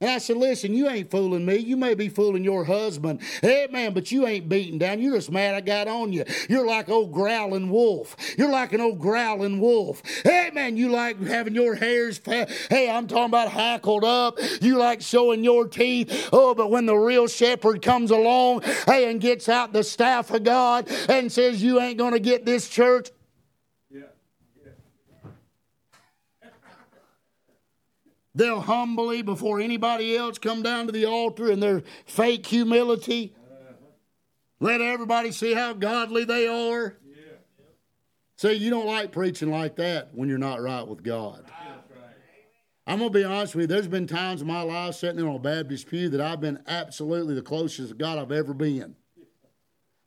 And 0.00 0.10
I 0.10 0.18
said, 0.18 0.36
listen, 0.36 0.74
you 0.74 0.88
ain't 0.88 1.10
fooling 1.10 1.44
me. 1.44 1.56
You 1.56 1.76
may 1.76 1.94
be 1.94 2.08
fooling 2.08 2.44
your 2.44 2.64
husband. 2.64 3.20
Hey, 3.42 3.66
man, 3.68 3.94
but 3.94 4.12
you 4.12 4.28
ain't 4.28 4.48
beaten 4.48 4.78
down. 4.78 5.00
You're 5.00 5.16
just 5.16 5.28
mad 5.28 5.56
I 5.56 5.60
got 5.60 5.88
on 5.88 6.12
you. 6.12 6.24
You're 6.48 6.64
like 6.64 6.88
old 6.88 7.10
growling 7.10 7.68
wolf. 7.68 8.14
You're 8.38 8.50
like 8.50 8.72
an 8.72 8.80
old 8.80 9.00
growling 9.00 9.58
wolf. 9.58 10.00
Hey, 10.22 10.52
man, 10.54 10.76
you 10.76 10.90
like 10.90 11.20
having 11.20 11.56
your 11.56 11.74
hairs, 11.74 12.20
hey, 12.24 12.88
I'm 12.88 13.08
talking 13.08 13.24
about 13.24 13.48
hackled 13.48 14.04
up. 14.04 14.38
You 14.60 14.76
like 14.76 15.00
showing 15.00 15.42
your 15.42 15.66
teeth. 15.66 16.28
Oh, 16.32 16.54
but 16.54 16.70
when 16.70 16.86
the 16.86 16.94
real 16.94 17.26
shepherd 17.26 17.82
comes 17.82 18.12
along, 18.12 18.62
hey, 18.86 19.10
and 19.10 19.20
gets 19.20 19.48
out 19.48 19.72
the 19.72 19.82
staff 19.82 20.30
of 20.30 20.44
God 20.44 20.88
and 21.08 21.32
says, 21.32 21.60
you 21.60 21.80
ain't 21.80 21.98
going 21.98 22.12
to 22.12 22.20
get 22.20 22.46
this 22.46 22.68
church, 22.68 23.08
They'll 28.38 28.60
humbly, 28.60 29.22
before 29.22 29.58
anybody 29.58 30.16
else, 30.16 30.38
come 30.38 30.62
down 30.62 30.86
to 30.86 30.92
the 30.92 31.06
altar 31.06 31.50
in 31.50 31.58
their 31.58 31.82
fake 32.06 32.46
humility. 32.46 33.34
Let 34.60 34.80
everybody 34.80 35.32
see 35.32 35.54
how 35.54 35.72
godly 35.72 36.22
they 36.22 36.46
are. 36.46 36.96
See, 38.36 38.52
you 38.52 38.70
don't 38.70 38.86
like 38.86 39.10
preaching 39.10 39.50
like 39.50 39.74
that 39.76 40.10
when 40.14 40.28
you're 40.28 40.38
not 40.38 40.62
right 40.62 40.86
with 40.86 41.02
God. 41.02 41.50
I'm 42.86 43.00
going 43.00 43.12
to 43.12 43.18
be 43.18 43.24
honest 43.24 43.56
with 43.56 43.62
you. 43.62 43.66
There's 43.66 43.88
been 43.88 44.06
times 44.06 44.40
in 44.40 44.46
my 44.46 44.62
life 44.62 44.94
sitting 44.94 45.18
in 45.18 45.26
on 45.26 45.34
a 45.34 45.40
Baptist 45.40 45.88
pew 45.88 46.08
that 46.10 46.20
I've 46.20 46.40
been 46.40 46.60
absolutely 46.68 47.34
the 47.34 47.42
closest 47.42 47.88
to 47.88 47.94
God 47.96 48.18
I've 48.18 48.30
ever 48.30 48.54
been. 48.54 48.94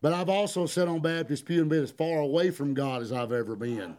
But 0.02 0.14
I've 0.14 0.30
also 0.30 0.68
sat 0.68 0.88
on 0.88 1.02
Baptist 1.02 1.46
pew 1.46 1.60
and 1.60 1.70
been 1.70 1.84
as 1.84 1.92
far 1.92 2.20
away 2.20 2.50
from 2.50 2.76
God 2.76 3.02
as 3.02 3.12
I've 3.12 3.34
ever 3.34 3.58
been. 3.58 3.98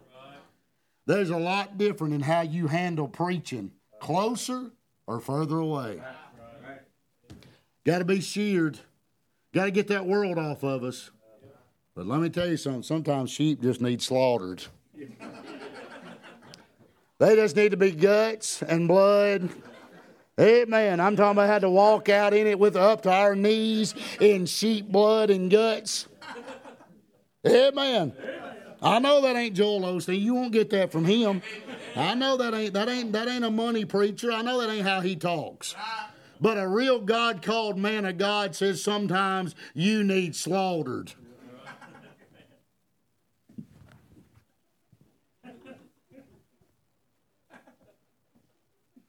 There's 1.05 1.29
a 1.29 1.37
lot 1.37 1.77
different 1.77 2.15
in 2.15 2.21
how 2.21 2.41
you 2.41 2.65
handle 2.65 3.07
preaching 3.07 3.73
closer 4.03 4.69
or 5.07 5.21
further 5.21 5.57
away. 5.59 6.01
Got 7.85 7.99
to 7.99 8.05
be 8.05 8.19
sheared. 8.19 8.79
Got 9.53 9.65
to 9.65 9.71
get 9.71 9.87
that 9.87 10.05
world 10.05 10.37
off 10.37 10.63
of 10.63 10.83
us. 10.83 11.09
But 11.95 12.05
let 12.05 12.19
me 12.19 12.29
tell 12.29 12.47
you 12.47 12.57
something. 12.57 12.83
Sometimes 12.83 13.31
sheep 13.31 13.61
just 13.61 13.79
need 13.79 14.01
slaughtered. 14.01 14.63
they 17.17 17.35
just 17.35 17.55
need 17.55 17.71
to 17.71 17.77
be 17.77 17.91
guts 17.91 18.61
and 18.61 18.89
blood. 18.89 19.49
Amen. 20.37 20.99
I'm 20.99 21.15
talking 21.15 21.37
about 21.37 21.47
had 21.47 21.61
to 21.61 21.69
walk 21.69 22.09
out 22.09 22.33
in 22.33 22.45
it 22.45 22.59
with 22.59 22.75
up 22.75 23.03
to 23.03 23.11
our 23.11 23.35
knees 23.35 23.95
in 24.19 24.47
sheep 24.47 24.87
blood 24.89 25.29
and 25.29 25.49
guts. 25.49 26.07
Amen. 27.47 28.11
I 28.83 28.99
know 28.99 29.21
that 29.21 29.37
ain't 29.37 29.55
Joel 29.55 29.81
Osteen. 29.81 30.19
You 30.19 30.35
won't 30.35 30.51
get 30.51 30.69
that 30.71 30.91
from 30.91 31.05
him. 31.05 31.41
I 31.95 32.15
know 32.15 32.35
that 32.35 32.53
ain't 32.53 32.73
that 32.73 32.89
ain't 32.89 33.13
that 33.13 33.29
ain't 33.29 33.45
a 33.45 33.49
money 33.49 33.85
preacher. 33.85 34.31
I 34.31 34.41
know 34.41 34.59
that 34.59 34.69
ain't 34.69 34.85
how 34.85 34.99
he 34.99 35.15
talks. 35.15 35.73
But 36.41 36.57
a 36.57 36.67
real 36.67 36.99
God 36.99 37.41
called 37.41 37.77
man 37.77 38.03
of 38.03 38.17
God 38.17 38.55
says 38.55 38.83
sometimes 38.83 39.55
you 39.73 40.03
need 40.03 40.35
slaughtered. 40.35 41.13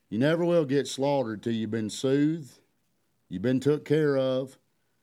You 0.09 0.21
never 0.21 0.45
will 0.45 0.65
get 0.65 0.87
slaughtered 0.87 1.43
till 1.43 1.55
you've 1.55 1.73
been 1.73 1.91
soothed, 1.91 2.61
you've 3.29 3.43
been 3.43 3.59
took 3.59 3.85
care 3.85 4.17
of, 4.17 4.57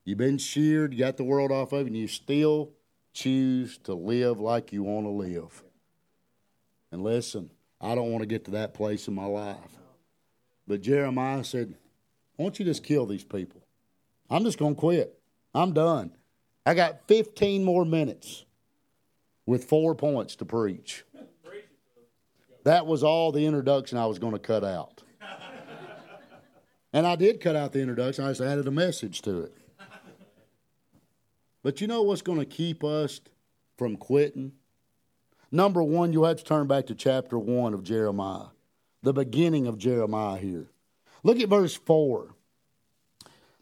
you've 0.06 0.18
been 0.18 0.38
sheared, 0.38 0.94
you 0.94 1.00
got 1.00 1.18
the 1.18 1.26
world 1.26 1.52
off 1.52 1.74
of 1.74 1.82
you, 1.82 1.88
and 1.88 1.98
you 1.98 2.08
still 2.08 2.72
choose 3.14 3.78
to 3.80 3.94
live 3.94 4.40
like 4.40 4.72
you 4.72 4.84
want 4.84 5.06
to 5.06 5.12
live. 5.12 5.64
And 6.92 7.04
listen, 7.04 7.50
I 7.80 7.96
don't 7.96 8.12
want 8.12 8.22
to 8.22 8.28
get 8.28 8.46
to 8.46 8.52
that 8.52 8.74
place 8.74 9.08
in 9.08 9.16
my 9.16 9.26
life. 9.26 9.58
But 10.68 10.82
Jeremiah 10.82 11.44
said, 11.44 11.76
Why 12.36 12.46
don't 12.46 12.60
you 12.60 12.66
just 12.66 12.84
kill 12.84 13.06
these 13.06 13.24
people? 13.24 13.62
I'm 14.30 14.44
just 14.44 14.58
going 14.58 14.76
to 14.76 14.80
quit. 14.80 15.20
I'm 15.54 15.74
done. 15.74 16.12
I 16.66 16.74
got 16.74 17.08
15 17.08 17.64
more 17.64 17.86
minutes 17.86 18.46
with 19.46 19.66
four 19.66 19.96
points 19.96 20.36
to 20.38 20.46
preach. 20.46 21.04
That 22.64 22.86
was 22.86 23.04
all 23.04 23.32
the 23.32 23.46
introduction 23.46 23.98
I 23.98 24.06
was 24.06 24.20
going 24.20 24.34
to 24.34 24.40
cut 24.40 24.64
out. 24.64 25.02
And 26.94 27.08
I 27.08 27.16
did 27.16 27.40
cut 27.40 27.56
out 27.56 27.72
the 27.72 27.80
introduction, 27.80 28.26
I 28.26 28.30
just 28.30 28.42
added 28.42 28.68
a 28.68 28.72
message 28.72 29.22
to 29.24 29.44
it. 29.44 29.56
But 31.64 31.82
you 31.82 31.88
know 31.88 32.02
what's 32.02 32.22
going 32.22 32.40
to 32.40 32.46
keep 32.46 32.84
us 32.84 33.22
from 33.78 33.98
quitting? 33.98 34.54
Number 35.52 35.84
one, 35.84 36.14
you'll 36.14 36.26
have 36.26 36.38
to 36.38 36.44
turn 36.44 36.68
back 36.68 36.88
to 36.88 36.96
chapter 36.96 37.38
one 37.38 37.74
of 37.74 37.84
Jeremiah, 37.84 38.48
the 39.04 39.14
beginning 39.14 39.68
of 39.68 39.78
Jeremiah 39.78 40.38
here. 40.38 40.68
Look 41.24 41.40
at 41.40 41.50
verse 41.50 41.76
4. 41.76 42.34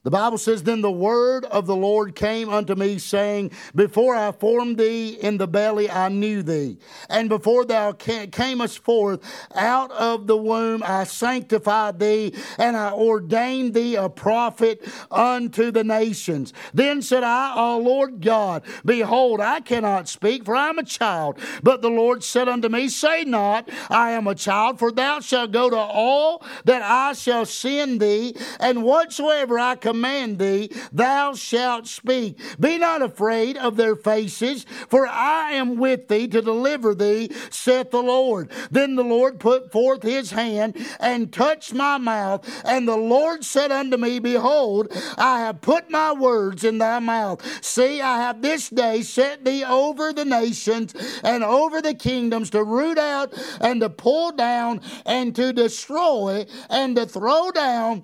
The 0.03 0.11
Bible 0.11 0.37
says, 0.37 0.63
Then 0.63 0.81
the 0.81 0.91
word 0.91 1.43
of 1.45 1.65
the 1.65 1.75
Lord 1.75 2.15
came 2.15 2.49
unto 2.49 2.73
me, 2.73 2.99
saying, 2.99 3.51
Before 3.75 4.15
I 4.15 4.31
formed 4.31 4.77
thee 4.77 5.09
in 5.09 5.37
the 5.37 5.47
belly, 5.47 5.89
I 5.91 6.07
knew 6.07 6.41
thee. 6.41 6.77
And 7.09 7.27
before 7.27 7.65
thou 7.65 7.91
camest 7.91 8.79
forth 8.79 9.19
out 9.53 9.91
of 9.91 10.27
the 10.27 10.37
womb, 10.37 10.83
I 10.85 11.03
sanctified 11.03 11.99
thee, 11.99 12.33
and 12.57 12.77
I 12.77 12.93
ordained 12.93 13.73
thee 13.73 13.95
a 13.95 14.07
prophet 14.07 14.87
unto 15.11 15.69
the 15.69 15.83
nations. 15.83 16.53
Then 16.73 17.01
said 17.01 17.23
I, 17.23 17.53
O 17.57 17.79
Lord 17.79 18.21
God, 18.21 18.63
Behold, 18.85 19.41
I 19.41 19.59
cannot 19.59 20.07
speak, 20.07 20.45
for 20.45 20.55
I 20.55 20.69
am 20.69 20.79
a 20.79 20.83
child. 20.83 21.37
But 21.61 21.81
the 21.81 21.89
Lord 21.89 22.23
said 22.23 22.47
unto 22.47 22.69
me, 22.69 22.87
Say 22.87 23.25
not, 23.25 23.69
I 23.89 24.11
am 24.11 24.27
a 24.27 24.35
child, 24.35 24.79
for 24.79 24.93
thou 24.93 25.19
shalt 25.19 25.51
go 25.51 25.69
to 25.69 25.75
all 25.75 26.41
that 26.63 26.81
I 26.81 27.13
shall 27.13 27.45
send 27.45 27.99
thee, 27.99 28.35
and 28.61 28.83
whatsoever 28.83 29.59
I 29.59 29.75
thee, 29.93 30.71
thou 30.91 31.33
shalt 31.33 31.87
speak. 31.87 32.39
Be 32.59 32.77
not 32.77 33.01
afraid 33.01 33.57
of 33.57 33.75
their 33.75 33.95
faces, 33.95 34.65
for 34.87 35.07
I 35.07 35.53
am 35.53 35.77
with 35.77 36.07
thee 36.07 36.27
to 36.27 36.41
deliver 36.41 36.95
thee, 36.95 37.31
saith 37.49 37.91
the 37.91 38.01
Lord. 38.01 38.51
Then 38.71 38.95
the 38.95 39.03
Lord 39.03 39.39
put 39.39 39.71
forth 39.71 40.03
his 40.03 40.31
hand 40.31 40.75
and 40.99 41.31
touched 41.31 41.73
my 41.73 41.97
mouth, 41.97 42.47
and 42.65 42.87
the 42.87 42.97
Lord 42.97 43.43
said 43.43 43.71
unto 43.71 43.97
me, 43.97 44.19
Behold, 44.19 44.87
I 45.17 45.39
have 45.39 45.61
put 45.61 45.89
my 45.89 46.13
words 46.13 46.63
in 46.63 46.77
thy 46.77 46.99
mouth. 46.99 47.41
See, 47.63 48.01
I 48.01 48.17
have 48.19 48.41
this 48.41 48.69
day 48.69 49.01
set 49.01 49.45
thee 49.45 49.63
over 49.63 50.13
the 50.13 50.25
nations 50.25 50.93
and 51.23 51.43
over 51.43 51.81
the 51.81 51.93
kingdoms 51.93 52.49
to 52.51 52.63
root 52.63 52.97
out 52.97 53.33
and 53.61 53.81
to 53.81 53.89
pull 53.89 54.31
down 54.31 54.81
and 55.05 55.35
to 55.35 55.53
destroy 55.53 56.45
and 56.69 56.95
to 56.95 57.05
throw 57.05 57.51
down 57.51 58.03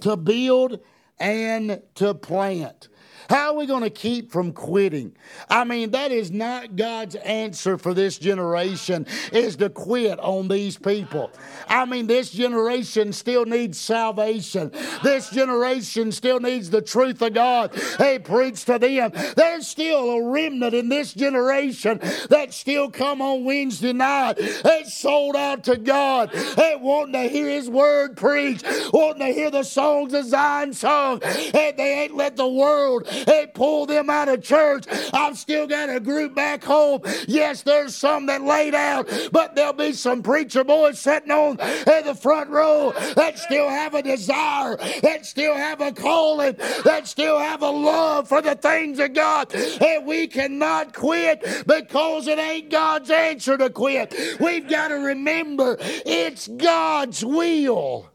to 0.00 0.16
build 0.16 0.80
and 1.18 1.82
to 1.96 2.14
plant. 2.14 2.88
How 3.32 3.54
are 3.54 3.56
we 3.56 3.64
going 3.64 3.82
to 3.82 3.88
keep 3.88 4.30
from 4.30 4.52
quitting? 4.52 5.16
I 5.48 5.64
mean, 5.64 5.92
that 5.92 6.12
is 6.12 6.30
not 6.30 6.76
God's 6.76 7.14
answer 7.14 7.78
for 7.78 7.94
this 7.94 8.18
generation 8.18 9.06
is 9.32 9.56
to 9.56 9.70
quit 9.70 10.18
on 10.18 10.48
these 10.48 10.76
people. 10.76 11.30
I 11.66 11.86
mean, 11.86 12.08
this 12.08 12.28
generation 12.28 13.14
still 13.14 13.46
needs 13.46 13.80
salvation. 13.80 14.70
This 15.02 15.30
generation 15.30 16.12
still 16.12 16.40
needs 16.40 16.68
the 16.68 16.82
truth 16.82 17.22
of 17.22 17.32
God. 17.32 17.74
Hey, 17.96 18.18
preach 18.18 18.66
to 18.66 18.78
them. 18.78 19.12
There's 19.34 19.66
still 19.66 20.10
a 20.10 20.30
remnant 20.30 20.74
in 20.74 20.90
this 20.90 21.14
generation 21.14 22.00
that 22.28 22.52
still 22.52 22.90
come 22.90 23.22
on 23.22 23.44
Wednesday 23.44 23.94
night. 23.94 24.34
They 24.34 24.84
sold 24.84 25.36
out 25.36 25.64
to 25.64 25.78
God. 25.78 26.32
They 26.32 26.76
wanting 26.78 27.14
to 27.14 27.28
hear 27.30 27.48
His 27.48 27.70
word 27.70 28.14
preached, 28.14 28.66
wanting 28.92 29.26
to 29.26 29.32
hear 29.32 29.50
the 29.50 29.62
songs 29.62 30.12
of 30.12 30.26
Zion 30.26 30.74
sung. 30.74 31.22
And 31.22 31.78
they 31.78 32.02
ain't 32.02 32.14
let 32.14 32.36
the 32.36 32.46
world 32.46 33.08
hey, 33.26 33.48
pull 33.52 33.86
them 33.86 34.10
out 34.10 34.28
of 34.28 34.42
church. 34.42 34.84
I've 35.12 35.38
still 35.38 35.66
got 35.66 35.88
a 35.90 36.00
group 36.00 36.34
back 36.34 36.64
home. 36.64 37.02
Yes, 37.26 37.62
there's 37.62 37.94
some 37.94 38.26
that 38.26 38.42
laid 38.42 38.74
out, 38.74 39.08
but 39.32 39.54
there'll 39.54 39.72
be 39.72 39.92
some 39.92 40.22
preacher 40.22 40.64
boys 40.64 40.98
sitting 40.98 41.30
on 41.30 41.58
in 41.60 42.06
the 42.06 42.14
front 42.14 42.50
row 42.50 42.92
that 43.16 43.38
still 43.38 43.68
have 43.68 43.94
a 43.94 44.02
desire, 44.02 44.76
that 45.02 45.26
still 45.26 45.54
have 45.54 45.80
a 45.80 45.92
calling, 45.92 46.56
that 46.84 47.06
still 47.06 47.38
have 47.38 47.62
a 47.62 47.70
love 47.70 48.28
for 48.28 48.42
the 48.42 48.54
things 48.54 48.98
of 48.98 49.14
God. 49.14 49.54
And 49.54 50.06
we 50.06 50.26
cannot 50.26 50.94
quit 50.94 51.64
because 51.66 52.26
it 52.26 52.38
ain't 52.38 52.70
God's 52.70 53.10
answer 53.10 53.56
to 53.56 53.70
quit. 53.70 54.14
We've 54.40 54.68
got 54.68 54.88
to 54.88 54.94
remember 54.94 55.76
it's 55.80 56.48
God's 56.48 57.24
will. 57.24 58.10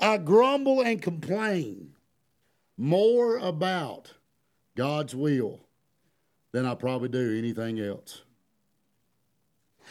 I 0.00 0.18
grumble 0.18 0.82
and 0.82 1.00
complain 1.00 1.93
more 2.76 3.36
about 3.38 4.12
God's 4.76 5.14
will 5.14 5.60
than 6.52 6.66
I 6.66 6.74
probably 6.74 7.08
do 7.08 7.36
anything 7.38 7.80
else. 7.80 8.22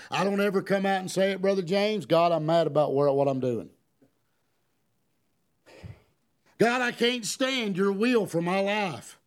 I 0.10 0.24
don't 0.24 0.42
ever 0.42 0.62
come 0.62 0.86
out 0.86 1.00
and 1.02 1.12
say 1.12 1.32
it, 1.32 1.42
Brother 1.42 1.62
James. 1.62 2.06
God, 2.06 2.32
I'm 2.32 2.46
mad 2.46 2.68
about 2.68 2.94
what 2.94 3.28
I'm 3.28 3.40
doing. 3.40 3.70
God, 6.58 6.82
I 6.82 6.92
can't 6.92 7.26
stand 7.26 7.78
your 7.78 7.92
will 7.92 8.26
for 8.26 8.42
my 8.42 8.60
life. 8.60 9.20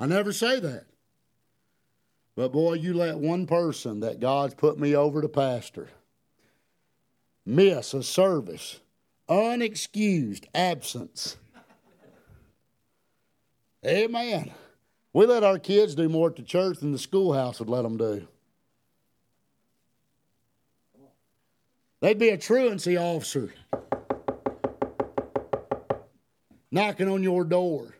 I 0.00 0.06
never 0.06 0.32
say 0.32 0.60
that. 0.60 0.86
But 2.36 2.52
boy, 2.52 2.74
you 2.74 2.94
let 2.94 3.18
one 3.18 3.46
person 3.46 4.00
that 4.00 4.20
God's 4.20 4.54
put 4.54 4.78
me 4.78 4.94
over 4.94 5.20
to 5.20 5.28
pastor 5.28 5.88
miss 7.44 7.94
a 7.94 8.02
service, 8.02 8.80
unexcused 9.28 10.44
absence. 10.54 11.36
Amen. 13.86 14.52
We 15.12 15.26
let 15.26 15.44
our 15.44 15.58
kids 15.58 15.94
do 15.94 16.08
more 16.08 16.28
at 16.28 16.36
the 16.36 16.42
church 16.42 16.78
than 16.78 16.92
the 16.92 16.98
schoolhouse 16.98 17.60
would 17.60 17.68
let 17.68 17.82
them 17.82 17.96
do. 17.96 18.26
They'd 22.00 22.18
be 22.18 22.28
a 22.28 22.38
truancy 22.38 22.96
officer 22.96 23.52
knocking 26.70 27.08
on 27.08 27.22
your 27.22 27.44
door. 27.44 27.94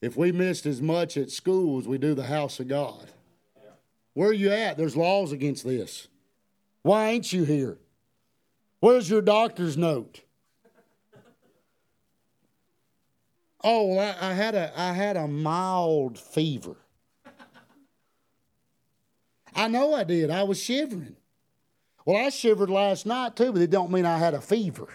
If 0.00 0.16
we 0.16 0.32
missed 0.32 0.66
as 0.66 0.82
much 0.82 1.16
at 1.16 1.30
school 1.30 1.78
as 1.78 1.88
we 1.88 1.96
do 1.98 2.14
the 2.14 2.24
house 2.24 2.60
of 2.60 2.68
God, 2.68 3.08
where 4.12 4.28
are 4.28 4.34
you 4.34 4.50
at? 4.50 4.76
There's 4.76 4.96
laws 4.96 5.32
against 5.32 5.64
this. 5.64 6.08
Why 6.82 7.08
ain't 7.08 7.32
you 7.32 7.44
here? 7.44 7.78
Where's 8.80 9.08
your 9.08 9.22
doctor's 9.22 9.78
note? 9.78 10.20
Oh, 13.66 13.98
I, 13.98 14.14
I 14.20 14.34
had 14.34 14.54
a 14.54 14.70
I 14.78 14.92
had 14.92 15.16
a 15.16 15.26
mild 15.26 16.18
fever. 16.18 16.76
I 19.56 19.68
know 19.68 19.94
I 19.94 20.04
did. 20.04 20.30
I 20.30 20.42
was 20.42 20.62
shivering. 20.62 21.16
Well, 22.04 22.26
I 22.26 22.28
shivered 22.28 22.68
last 22.68 23.06
night 23.06 23.36
too, 23.36 23.52
but 23.52 23.62
it 23.62 23.70
don't 23.70 23.90
mean 23.90 24.04
I 24.04 24.18
had 24.18 24.34
a 24.34 24.40
fever. 24.40 24.88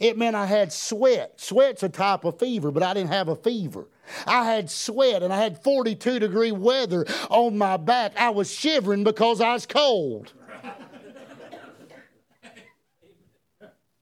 It 0.00 0.16
meant 0.16 0.34
I 0.34 0.46
had 0.46 0.72
sweat. 0.72 1.38
Sweat's 1.38 1.82
a 1.82 1.90
type 1.90 2.24
of 2.24 2.38
fever, 2.38 2.70
but 2.70 2.82
I 2.82 2.94
didn't 2.94 3.10
have 3.10 3.28
a 3.28 3.36
fever. 3.36 3.88
I 4.26 4.44
had 4.44 4.70
sweat 4.70 5.22
and 5.22 5.32
I 5.32 5.36
had 5.36 5.62
42 5.62 6.18
degree 6.18 6.52
weather 6.52 7.04
on 7.28 7.58
my 7.58 7.76
back. 7.76 8.12
I 8.16 8.30
was 8.30 8.50
shivering 8.50 9.04
because 9.04 9.42
I 9.42 9.52
was 9.52 9.66
cold. 9.66 10.32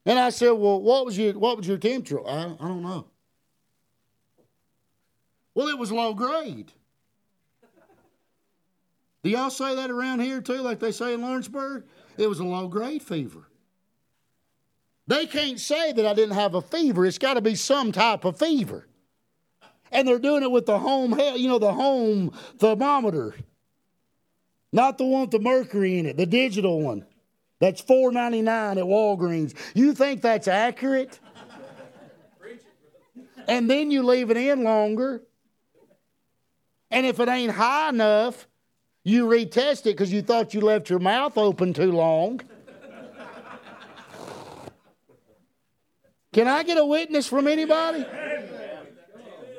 and 0.05 0.17
I 0.17 0.29
said, 0.29 0.51
Well, 0.51 0.81
what 0.81 1.05
was 1.05 1.17
your 1.17 1.37
what 1.37 1.57
was 1.57 1.67
your 1.67 1.77
temperature? 1.77 2.25
I, 2.25 2.55
I 2.57 2.67
don't 2.67 2.81
know. 2.83 3.07
Well, 5.55 5.69
it 5.69 5.79
was 5.79 5.91
low 5.91 6.13
grade. 6.13 6.71
Do 9.23 9.31
y'all 9.31 9.49
say 9.49 9.73
that 9.73 9.89
around 9.89 10.19
here 10.19 10.39
too, 10.39 10.61
like 10.61 10.79
they 10.79 10.91
say 10.91 11.15
in 11.15 11.21
Lawrenceburg? 11.21 11.85
It 12.17 12.27
was 12.27 12.39
a 12.39 12.43
low 12.43 12.67
grade 12.67 13.01
fever. 13.01 13.47
They 15.07 15.25
can't 15.25 15.59
say 15.59 15.91
that 15.93 16.05
I 16.05 16.13
didn't 16.13 16.35
have 16.35 16.55
a 16.55 16.61
fever. 16.61 17.05
It's 17.05 17.17
got 17.17 17.35
to 17.35 17.41
be 17.41 17.55
some 17.55 17.91
type 17.91 18.25
of 18.25 18.37
fever. 18.37 18.87
And 19.91 20.07
they're 20.07 20.19
doing 20.19 20.43
it 20.43 20.51
with 20.51 20.65
the 20.65 20.77
home, 20.77 21.19
you 21.35 21.47
know, 21.47 21.59
the 21.59 21.73
home 21.73 22.31
thermometer. 22.57 23.35
Not 24.71 24.97
the 24.97 25.05
one 25.05 25.21
with 25.21 25.31
the 25.31 25.39
mercury 25.39 25.99
in 25.99 26.05
it, 26.05 26.17
the 26.17 26.25
digital 26.25 26.81
one. 26.81 27.05
That's 27.59 27.81
four 27.81 28.11
ninety 28.11 28.41
nine 28.41 28.77
at 28.77 28.83
Walgreens. 28.83 29.55
You 29.73 29.93
think 29.93 30.21
that's 30.21 30.47
accurate? 30.47 31.19
and 33.47 33.69
then 33.69 33.89
you 33.89 34.03
leave 34.03 34.29
it 34.29 34.37
in 34.37 34.63
longer. 34.63 35.23
And 36.95 37.05
if 37.05 37.19
it 37.19 37.27
ain't 37.27 37.51
high 37.51 37.89
enough, 37.89 38.47
you 39.03 39.27
retest 39.27 39.81
it 39.81 39.97
because 39.97 40.13
you 40.13 40.21
thought 40.21 40.53
you 40.53 40.61
left 40.61 40.89
your 40.89 40.99
mouth 40.99 41.37
open 41.37 41.73
too 41.73 41.91
long. 41.91 42.39
Can 46.31 46.47
I 46.47 46.63
get 46.63 46.77
a 46.77 46.85
witness 46.85 47.27
from 47.27 47.47
anybody? 47.47 48.05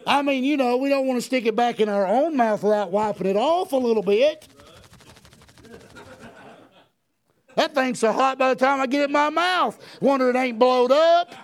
I 0.06 0.22
mean, 0.22 0.44
you 0.44 0.56
know, 0.56 0.78
we 0.78 0.88
don't 0.88 1.06
want 1.06 1.18
to 1.18 1.20
stick 1.20 1.44
it 1.44 1.54
back 1.54 1.78
in 1.78 1.90
our 1.90 2.06
own 2.06 2.38
mouth 2.38 2.62
without 2.62 2.90
wiping 2.90 3.26
it 3.26 3.36
off 3.36 3.72
a 3.72 3.76
little 3.76 4.02
bit. 4.02 4.48
That 7.54 7.74
thing's 7.74 7.98
so 7.98 8.12
hot 8.12 8.38
by 8.38 8.54
the 8.54 8.56
time 8.58 8.80
I 8.80 8.86
get 8.86 9.02
it 9.02 9.04
in 9.04 9.12
my 9.12 9.28
mouth. 9.28 9.78
Wonder 10.00 10.30
it 10.30 10.36
ain't 10.36 10.58
blowed 10.58 10.90
up. 10.90 11.34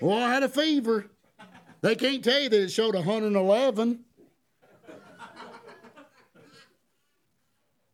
Well, 0.00 0.16
I 0.16 0.32
had 0.32 0.42
a 0.44 0.48
fever. 0.48 1.10
They 1.82 1.96
can't 1.96 2.22
tell 2.22 2.40
you 2.40 2.48
that 2.48 2.62
it 2.62 2.70
showed 2.70 2.94
111. 2.94 4.04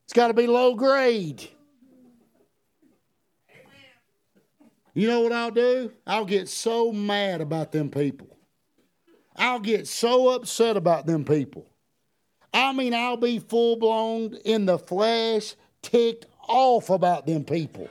It's 0.04 0.12
got 0.12 0.28
to 0.28 0.34
be 0.34 0.46
low 0.46 0.74
grade. 0.74 1.48
You 4.94 5.06
know 5.06 5.20
what 5.20 5.32
I'll 5.32 5.50
do? 5.50 5.92
I'll 6.06 6.24
get 6.24 6.48
so 6.48 6.92
mad 6.92 7.40
about 7.40 7.72
them 7.72 7.90
people. 7.90 8.28
I'll 9.36 9.60
get 9.60 9.86
so 9.86 10.30
upset 10.30 10.76
about 10.76 11.06
them 11.06 11.24
people. 11.24 11.64
I 12.52 12.72
mean, 12.72 12.92
I'll 12.92 13.16
be 13.16 13.38
full 13.38 13.76
blown 13.76 14.34
in 14.44 14.66
the 14.66 14.78
flesh, 14.78 15.54
ticked 15.82 16.26
off 16.46 16.90
about 16.90 17.26
them 17.26 17.44
people. 17.44 17.88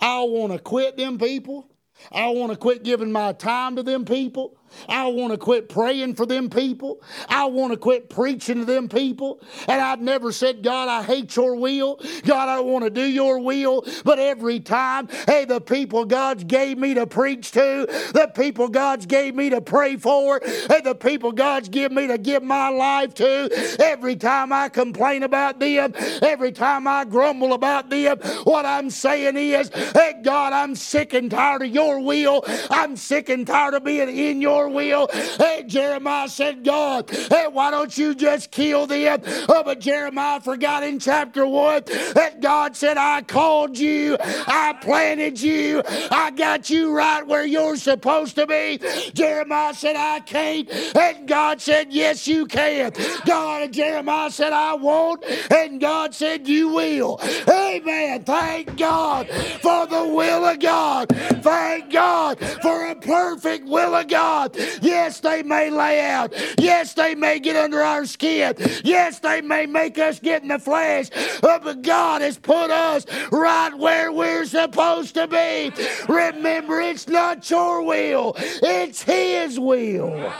I'll 0.00 0.30
want 0.30 0.52
to 0.52 0.58
quit 0.58 0.96
them 0.96 1.18
people. 1.18 1.70
I 2.10 2.28
want 2.28 2.52
to 2.52 2.58
quit 2.58 2.82
giving 2.82 3.12
my 3.12 3.32
time 3.32 3.76
to 3.76 3.82
them 3.82 4.04
people. 4.04 4.58
I 4.88 5.06
want 5.08 5.32
to 5.32 5.38
quit 5.38 5.68
praying 5.68 6.14
for 6.14 6.26
them 6.26 6.50
people. 6.50 7.02
I 7.28 7.46
want 7.46 7.72
to 7.72 7.76
quit 7.76 8.08
preaching 8.08 8.58
to 8.60 8.64
them 8.64 8.88
people. 8.88 9.40
And 9.68 9.80
I've 9.80 10.00
never 10.00 10.32
said, 10.32 10.62
God, 10.62 10.88
I 10.88 11.02
hate 11.02 11.34
your 11.36 11.56
will. 11.56 12.00
God, 12.24 12.48
I 12.48 12.60
want 12.60 12.84
to 12.84 12.90
do 12.90 13.04
your 13.04 13.38
will. 13.38 13.84
But 14.04 14.18
every 14.18 14.60
time, 14.60 15.08
hey, 15.26 15.44
the 15.44 15.60
people 15.60 16.04
God's 16.04 16.44
gave 16.44 16.78
me 16.78 16.94
to 16.94 17.06
preach 17.06 17.52
to, 17.52 17.86
the 18.12 18.30
people 18.34 18.68
God's 18.68 19.06
gave 19.06 19.34
me 19.34 19.50
to 19.50 19.60
pray 19.60 19.96
for, 19.96 20.40
the 20.40 20.96
people 20.98 21.32
God's 21.32 21.68
give 21.68 21.92
me 21.92 22.06
to 22.06 22.18
give 22.18 22.42
my 22.42 22.68
life 22.68 23.14
to, 23.14 23.76
every 23.80 24.16
time 24.16 24.52
I 24.52 24.68
complain 24.68 25.22
about 25.22 25.58
them, 25.58 25.92
every 26.22 26.52
time 26.52 26.86
I 26.86 27.04
grumble 27.04 27.52
about 27.52 27.90
them, 27.90 28.18
what 28.44 28.64
I'm 28.64 28.90
saying 28.90 29.36
is, 29.36 29.68
hey, 29.68 30.20
God, 30.22 30.52
I'm 30.52 30.74
sick 30.74 31.14
and 31.14 31.30
tired 31.30 31.62
of 31.62 31.68
your 31.68 32.00
will. 32.00 32.44
I'm 32.70 32.96
sick 32.96 33.28
and 33.28 33.46
tired 33.46 33.74
of 33.74 33.84
being 33.84 34.08
in 34.08 34.40
your 34.40 34.65
your 34.66 34.74
will. 34.74 35.08
And 35.40 35.68
Jeremiah 35.68 36.28
said, 36.28 36.64
God, 36.64 37.10
hey, 37.10 37.46
why 37.50 37.70
don't 37.70 37.96
you 37.96 38.14
just 38.14 38.50
kill 38.50 38.86
them? 38.86 39.22
Oh, 39.48 39.62
but 39.64 39.80
Jeremiah 39.80 40.40
forgot 40.40 40.82
in 40.82 40.98
chapter 40.98 41.46
1 41.46 41.82
that 42.14 42.40
God 42.40 42.76
said, 42.76 42.96
I 42.96 43.22
called 43.22 43.78
you, 43.78 44.16
I 44.20 44.76
planted 44.80 45.40
you, 45.40 45.82
I 46.10 46.30
got 46.30 46.70
you 46.70 46.94
right 46.96 47.26
where 47.26 47.46
you're 47.46 47.76
supposed 47.76 48.36
to 48.36 48.46
be. 48.46 48.80
Jeremiah 49.14 49.74
said, 49.74 49.96
I 49.96 50.20
can't. 50.20 50.70
And 50.96 51.28
God 51.28 51.60
said, 51.60 51.88
Yes, 51.90 52.26
you 52.26 52.46
can. 52.46 52.92
God 53.24 53.62
and 53.62 53.74
Jeremiah 53.74 54.30
said, 54.30 54.52
I 54.52 54.74
won't. 54.74 55.24
And 55.50 55.80
God 55.80 56.14
said, 56.14 56.48
You 56.48 56.68
will. 56.70 57.20
Amen. 57.48 58.24
Thank 58.24 58.76
God 58.76 59.28
for 59.28 59.86
the 59.86 60.06
will 60.06 60.44
of 60.44 60.60
God. 60.60 61.08
Thank 61.42 61.92
God 61.92 62.38
for 62.62 62.86
a 62.86 62.94
perfect 62.94 63.66
will 63.66 63.94
of 63.94 64.08
God. 64.08 64.45
Yes, 64.82 65.20
they 65.20 65.42
may 65.42 65.70
lay 65.70 66.00
out. 66.00 66.32
Yes, 66.58 66.94
they 66.94 67.14
may 67.14 67.38
get 67.38 67.56
under 67.56 67.82
our 67.82 68.06
skin. 68.06 68.54
Yes, 68.84 69.18
they 69.18 69.40
may 69.40 69.66
make 69.66 69.98
us 69.98 70.20
get 70.20 70.42
in 70.42 70.48
the 70.48 70.58
flesh. 70.58 71.08
But 71.40 71.82
God 71.82 72.22
has 72.22 72.38
put 72.38 72.70
us 72.70 73.06
right 73.30 73.74
where 73.76 74.12
we're 74.12 74.44
supposed 74.44 75.14
to 75.14 75.26
be. 75.26 75.72
Remember, 76.08 76.80
it's 76.80 77.08
not 77.08 77.48
your 77.50 77.82
will, 77.82 78.34
it's 78.38 79.02
His 79.02 79.58
will. 79.58 80.32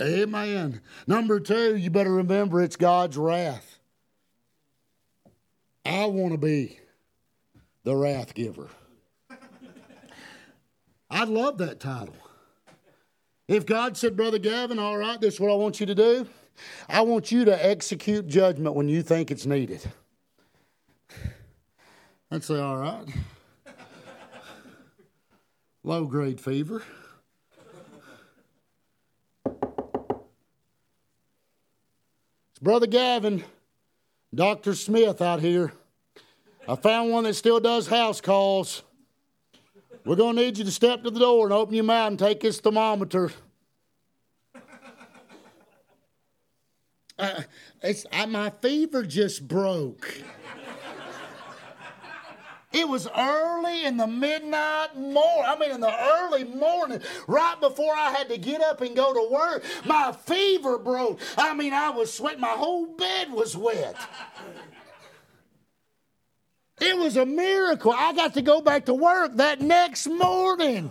Amen. 0.00 0.80
Number 1.06 1.38
two, 1.38 1.76
you 1.76 1.90
better 1.90 2.12
remember 2.12 2.60
it's 2.62 2.76
God's 2.76 3.16
wrath. 3.16 3.78
I 5.86 6.06
want 6.06 6.32
to 6.32 6.38
be 6.38 6.80
the 7.84 7.94
wrath 7.94 8.34
giver. 8.34 8.68
I'd 11.10 11.28
love 11.28 11.58
that 11.58 11.78
title. 11.78 12.16
If 13.46 13.66
God 13.66 13.96
said, 13.96 14.16
Brother 14.16 14.38
Gavin, 14.38 14.78
all 14.78 14.96
right, 14.96 15.20
this 15.20 15.34
is 15.34 15.40
what 15.40 15.50
I 15.50 15.54
want 15.54 15.78
you 15.78 15.86
to 15.86 15.94
do. 15.94 16.26
I 16.88 17.02
want 17.02 17.30
you 17.30 17.44
to 17.44 17.66
execute 17.66 18.26
judgment 18.26 18.74
when 18.74 18.88
you 18.88 19.02
think 19.02 19.30
it's 19.30 19.44
needed. 19.44 19.82
I'd 22.30 22.42
say, 22.42 22.58
all 22.58 22.78
right. 22.78 23.06
Low 25.82 26.06
grade 26.06 26.40
fever. 26.40 26.82
It's 32.50 32.60
Brother 32.62 32.86
Gavin, 32.86 33.44
Dr. 34.34 34.74
Smith 34.74 35.20
out 35.20 35.40
here. 35.40 35.74
I 36.66 36.76
found 36.76 37.10
one 37.10 37.24
that 37.24 37.34
still 37.34 37.60
does 37.60 37.88
house 37.88 38.22
calls. 38.22 38.82
We're 40.04 40.16
going 40.16 40.36
to 40.36 40.42
need 40.42 40.58
you 40.58 40.64
to 40.64 40.70
step 40.70 41.02
to 41.04 41.10
the 41.10 41.20
door 41.20 41.46
and 41.46 41.52
open 41.52 41.74
your 41.74 41.84
mouth 41.84 42.08
and 42.08 42.18
take 42.18 42.40
this 42.40 42.60
thermometer. 42.60 43.32
Uh, 47.18 47.42
it's, 47.80 48.04
I, 48.12 48.26
my 48.26 48.50
fever 48.50 49.04
just 49.04 49.46
broke. 49.46 50.22
It 52.72 52.88
was 52.88 53.06
early 53.16 53.84
in 53.84 53.96
the 53.96 54.08
midnight 54.08 54.96
morning. 54.96 55.44
I 55.46 55.56
mean, 55.60 55.70
in 55.70 55.80
the 55.80 55.96
early 55.96 56.42
morning, 56.42 57.00
right 57.28 57.54
before 57.60 57.94
I 57.94 58.10
had 58.10 58.28
to 58.30 58.36
get 58.36 58.60
up 58.60 58.80
and 58.80 58.96
go 58.96 59.14
to 59.14 59.32
work. 59.32 59.64
My 59.84 60.10
fever 60.10 60.76
broke. 60.78 61.20
I 61.38 61.54
mean, 61.54 61.72
I 61.72 61.90
was 61.90 62.12
sweating. 62.12 62.40
My 62.40 62.48
whole 62.48 62.86
bed 62.86 63.30
was 63.30 63.56
wet. 63.56 63.96
It 66.80 66.98
was 66.98 67.16
a 67.16 67.24
miracle. 67.24 67.92
I 67.96 68.12
got 68.14 68.34
to 68.34 68.42
go 68.42 68.60
back 68.60 68.86
to 68.86 68.94
work 68.94 69.36
that 69.36 69.60
next 69.60 70.08
morning. 70.08 70.90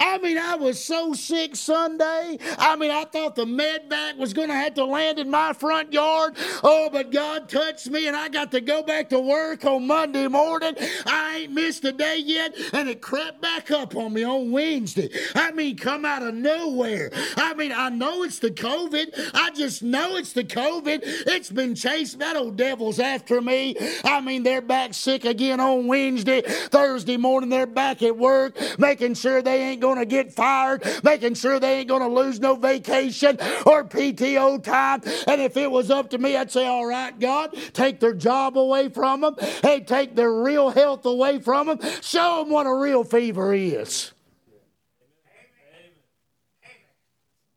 I 0.00 0.18
mean, 0.18 0.38
I 0.38 0.56
was 0.56 0.82
so 0.82 1.12
sick 1.12 1.54
Sunday. 1.54 2.38
I 2.58 2.74
mean, 2.76 2.90
I 2.90 3.04
thought 3.04 3.36
the 3.36 3.46
med 3.46 3.88
vac 3.88 4.16
was 4.16 4.32
going 4.32 4.48
to 4.48 4.54
have 4.54 4.74
to 4.74 4.84
land 4.84 5.18
in 5.18 5.30
my 5.30 5.52
front 5.52 5.92
yard. 5.92 6.36
Oh, 6.64 6.88
but 6.90 7.12
God 7.12 7.48
touched 7.48 7.90
me 7.90 8.08
and 8.08 8.16
I 8.16 8.28
got 8.28 8.50
to 8.52 8.60
go 8.60 8.82
back 8.82 9.10
to 9.10 9.20
work 9.20 9.64
on 9.64 9.86
Monday 9.86 10.26
morning. 10.26 10.74
I 11.06 11.40
ain't 11.42 11.52
missed 11.52 11.84
a 11.84 11.92
day 11.92 12.18
yet, 12.18 12.54
and 12.72 12.88
it 12.88 13.02
crept 13.02 13.42
back 13.42 13.70
up 13.70 13.94
on 13.94 14.14
me 14.14 14.24
on 14.24 14.50
Wednesday. 14.50 15.10
I 15.34 15.52
mean, 15.52 15.76
come 15.76 16.04
out 16.04 16.22
of 16.22 16.34
nowhere. 16.34 17.10
I 17.36 17.54
mean, 17.54 17.72
I 17.72 17.90
know 17.90 18.22
it's 18.22 18.38
the 18.38 18.50
COVID. 18.50 19.30
I 19.34 19.50
just 19.50 19.82
know 19.82 20.16
it's 20.16 20.32
the 20.32 20.44
COVID. 20.44 21.00
It's 21.02 21.50
been 21.50 21.74
chasing 21.74 22.20
that 22.20 22.36
old 22.36 22.56
devil's 22.56 22.98
after 22.98 23.40
me. 23.40 23.76
I 24.04 24.20
mean, 24.20 24.42
they're 24.44 24.62
back 24.62 24.94
sick 24.94 25.24
again 25.24 25.60
on 25.60 25.86
Wednesday. 25.86 26.42
Thursday 26.42 27.16
morning, 27.16 27.50
they're 27.50 27.66
back 27.66 28.02
at 28.02 28.16
work, 28.16 28.56
making 28.78 29.14
sure 29.14 29.42
they 29.42 29.62
ain't 29.62 29.80
going 29.80 29.89
going 29.94 29.98
to 29.98 30.06
get 30.06 30.32
fired, 30.32 30.84
making 31.02 31.34
sure 31.34 31.58
they 31.58 31.80
ain't 31.80 31.88
going 31.88 32.02
to 32.02 32.08
lose 32.08 32.38
no 32.38 32.54
vacation 32.54 33.36
or 33.66 33.84
PTO 33.84 34.62
time. 34.62 35.02
And 35.26 35.40
if 35.40 35.56
it 35.56 35.70
was 35.70 35.90
up 35.90 36.10
to 36.10 36.18
me, 36.18 36.36
I'd 36.36 36.50
say, 36.50 36.66
all 36.66 36.86
right, 36.86 37.18
God, 37.18 37.56
take 37.72 37.98
their 37.98 38.14
job 38.14 38.56
away 38.56 38.88
from 38.88 39.22
them. 39.22 39.34
Hey, 39.62 39.80
take 39.80 40.14
their 40.14 40.32
real 40.32 40.70
health 40.70 41.04
away 41.04 41.40
from 41.40 41.66
them. 41.66 41.78
Show 42.02 42.42
them 42.42 42.52
what 42.52 42.66
a 42.66 42.74
real 42.74 43.02
fever 43.02 43.52
is. 43.52 44.12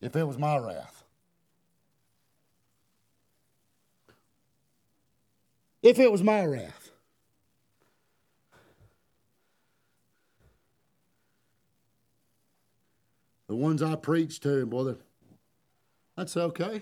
If 0.01 0.15
it 0.15 0.23
was 0.23 0.37
my 0.37 0.57
wrath. 0.57 1.03
If 5.81 5.99
it 5.99 6.11
was 6.11 6.23
my 6.23 6.45
wrath. 6.45 6.82
The 13.53 13.57
ones 13.57 13.83
I 13.83 13.93
preach 13.93 14.39
to, 14.39 14.65
brother, 14.65 14.97
that's 16.17 16.35
okay. 16.35 16.81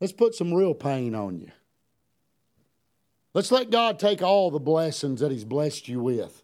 Let's 0.00 0.14
put 0.14 0.34
some 0.34 0.54
real 0.54 0.72
pain 0.72 1.14
on 1.14 1.38
you. 1.38 1.50
Let's 3.34 3.52
let 3.52 3.68
God 3.68 3.98
take 3.98 4.22
all 4.22 4.50
the 4.50 4.58
blessings 4.58 5.20
that 5.20 5.30
He's 5.30 5.44
blessed 5.44 5.86
you 5.86 6.00
with. 6.00 6.42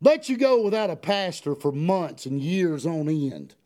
Let 0.00 0.28
you 0.28 0.36
go 0.36 0.62
without 0.62 0.90
a 0.90 0.96
pastor 0.96 1.56
for 1.56 1.72
months 1.72 2.24
and 2.24 2.40
years 2.40 2.86
on 2.86 3.08
end 3.08 3.56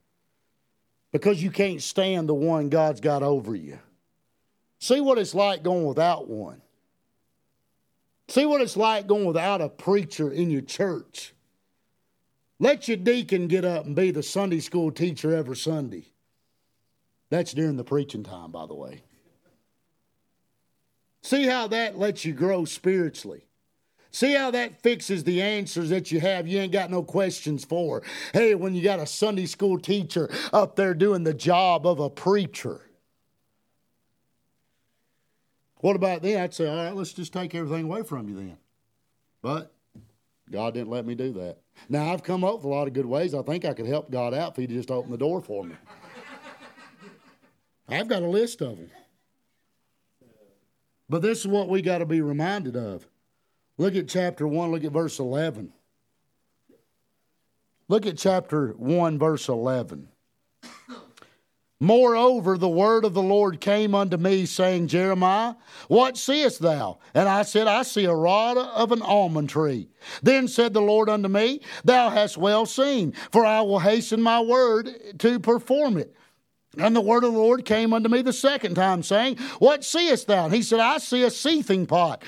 because 1.12 1.42
you 1.42 1.50
can't 1.50 1.82
stand 1.82 2.26
the 2.26 2.34
one 2.34 2.70
God's 2.70 3.02
got 3.02 3.22
over 3.22 3.54
you. 3.54 3.78
See 4.78 5.02
what 5.02 5.18
it's 5.18 5.34
like 5.34 5.62
going 5.62 5.84
without 5.84 6.26
one. 6.26 6.62
See 8.28 8.46
what 8.46 8.62
it's 8.62 8.78
like 8.78 9.06
going 9.06 9.26
without 9.26 9.60
a 9.60 9.68
preacher 9.68 10.32
in 10.32 10.48
your 10.48 10.62
church. 10.62 11.34
Let 12.58 12.88
your 12.88 12.96
deacon 12.96 13.48
get 13.48 13.64
up 13.64 13.84
and 13.84 13.94
be 13.94 14.10
the 14.10 14.22
Sunday 14.22 14.60
school 14.60 14.90
teacher 14.90 15.34
every 15.34 15.56
Sunday. 15.56 16.12
That's 17.28 17.52
during 17.52 17.76
the 17.76 17.84
preaching 17.84 18.22
time, 18.22 18.50
by 18.50 18.66
the 18.66 18.74
way. 18.74 19.02
See 21.22 21.46
how 21.46 21.66
that 21.68 21.98
lets 21.98 22.24
you 22.24 22.32
grow 22.32 22.64
spiritually. 22.64 23.46
See 24.12 24.32
how 24.32 24.50
that 24.52 24.80
fixes 24.80 25.24
the 25.24 25.42
answers 25.42 25.90
that 25.90 26.10
you 26.10 26.20
have. 26.20 26.46
You 26.46 26.60
ain't 26.60 26.72
got 26.72 26.90
no 26.90 27.02
questions 27.02 27.64
for. 27.64 28.02
Hey, 28.32 28.54
when 28.54 28.74
you 28.74 28.82
got 28.82 29.00
a 29.00 29.06
Sunday 29.06 29.44
school 29.44 29.78
teacher 29.78 30.30
up 30.52 30.76
there 30.76 30.94
doing 30.94 31.24
the 31.24 31.34
job 31.34 31.86
of 31.86 32.00
a 32.00 32.08
preacher. 32.08 32.80
What 35.80 35.96
about 35.96 36.22
then? 36.22 36.40
I'd 36.40 36.54
say, 36.54 36.66
all 36.66 36.76
right, 36.76 36.94
let's 36.94 37.12
just 37.12 37.32
take 37.32 37.54
everything 37.54 37.84
away 37.84 38.02
from 38.02 38.28
you 38.28 38.36
then. 38.36 38.56
But 39.42 39.72
God 40.50 40.72
didn't 40.72 40.88
let 40.88 41.04
me 41.04 41.14
do 41.14 41.32
that. 41.34 41.58
Now, 41.88 42.12
I've 42.12 42.22
come 42.22 42.44
up 42.44 42.56
with 42.56 42.64
a 42.64 42.68
lot 42.68 42.88
of 42.88 42.94
good 42.94 43.06
ways. 43.06 43.34
I 43.34 43.42
think 43.42 43.64
I 43.64 43.72
could 43.72 43.86
help 43.86 44.10
God 44.10 44.34
out 44.34 44.52
if 44.52 44.56
He'd 44.56 44.70
just 44.70 44.90
open 44.90 45.10
the 45.10 45.18
door 45.18 45.40
for 45.40 45.64
me. 45.64 45.76
I've 47.88 48.08
got 48.08 48.22
a 48.22 48.28
list 48.28 48.60
of 48.62 48.76
them. 48.76 48.90
But 51.08 51.22
this 51.22 51.40
is 51.40 51.46
what 51.46 51.68
we 51.68 51.82
got 51.82 51.98
to 51.98 52.06
be 52.06 52.20
reminded 52.20 52.76
of. 52.76 53.06
Look 53.78 53.94
at 53.94 54.08
chapter 54.08 54.48
1, 54.48 54.72
look 54.72 54.84
at 54.84 54.92
verse 54.92 55.18
11. 55.18 55.72
Look 57.88 58.06
at 58.06 58.18
chapter 58.18 58.68
1, 58.72 59.18
verse 59.18 59.48
11. 59.48 60.08
Moreover, 61.78 62.56
the 62.56 62.68
word 62.68 63.04
of 63.04 63.12
the 63.12 63.22
Lord 63.22 63.60
came 63.60 63.94
unto 63.94 64.16
me, 64.16 64.46
saying, 64.46 64.88
Jeremiah, 64.88 65.56
what 65.88 66.16
seest 66.16 66.60
thou? 66.60 66.98
And 67.12 67.28
I 67.28 67.42
said, 67.42 67.66
I 67.66 67.82
see 67.82 68.06
a 68.06 68.14
rod 68.14 68.56
of 68.56 68.92
an 68.92 69.02
almond 69.02 69.50
tree. 69.50 69.88
Then 70.22 70.48
said 70.48 70.72
the 70.72 70.80
Lord 70.80 71.10
unto 71.10 71.28
me, 71.28 71.60
Thou 71.84 72.08
hast 72.08 72.38
well 72.38 72.64
seen, 72.64 73.12
for 73.30 73.44
I 73.44 73.60
will 73.60 73.80
hasten 73.80 74.22
my 74.22 74.40
word 74.40 75.18
to 75.18 75.38
perform 75.38 75.98
it. 75.98 76.16
And 76.78 76.96
the 76.96 77.00
word 77.02 77.24
of 77.24 77.32
the 77.32 77.38
Lord 77.38 77.66
came 77.66 77.92
unto 77.92 78.08
me 78.08 78.22
the 78.22 78.32
second 78.32 78.74
time, 78.74 79.02
saying, 79.02 79.36
What 79.58 79.84
seest 79.84 80.28
thou? 80.28 80.46
And 80.46 80.54
he 80.54 80.62
said, 80.62 80.80
I 80.80 80.96
see 80.98 81.24
a 81.24 81.30
seething 81.30 81.86
pot 81.86 82.22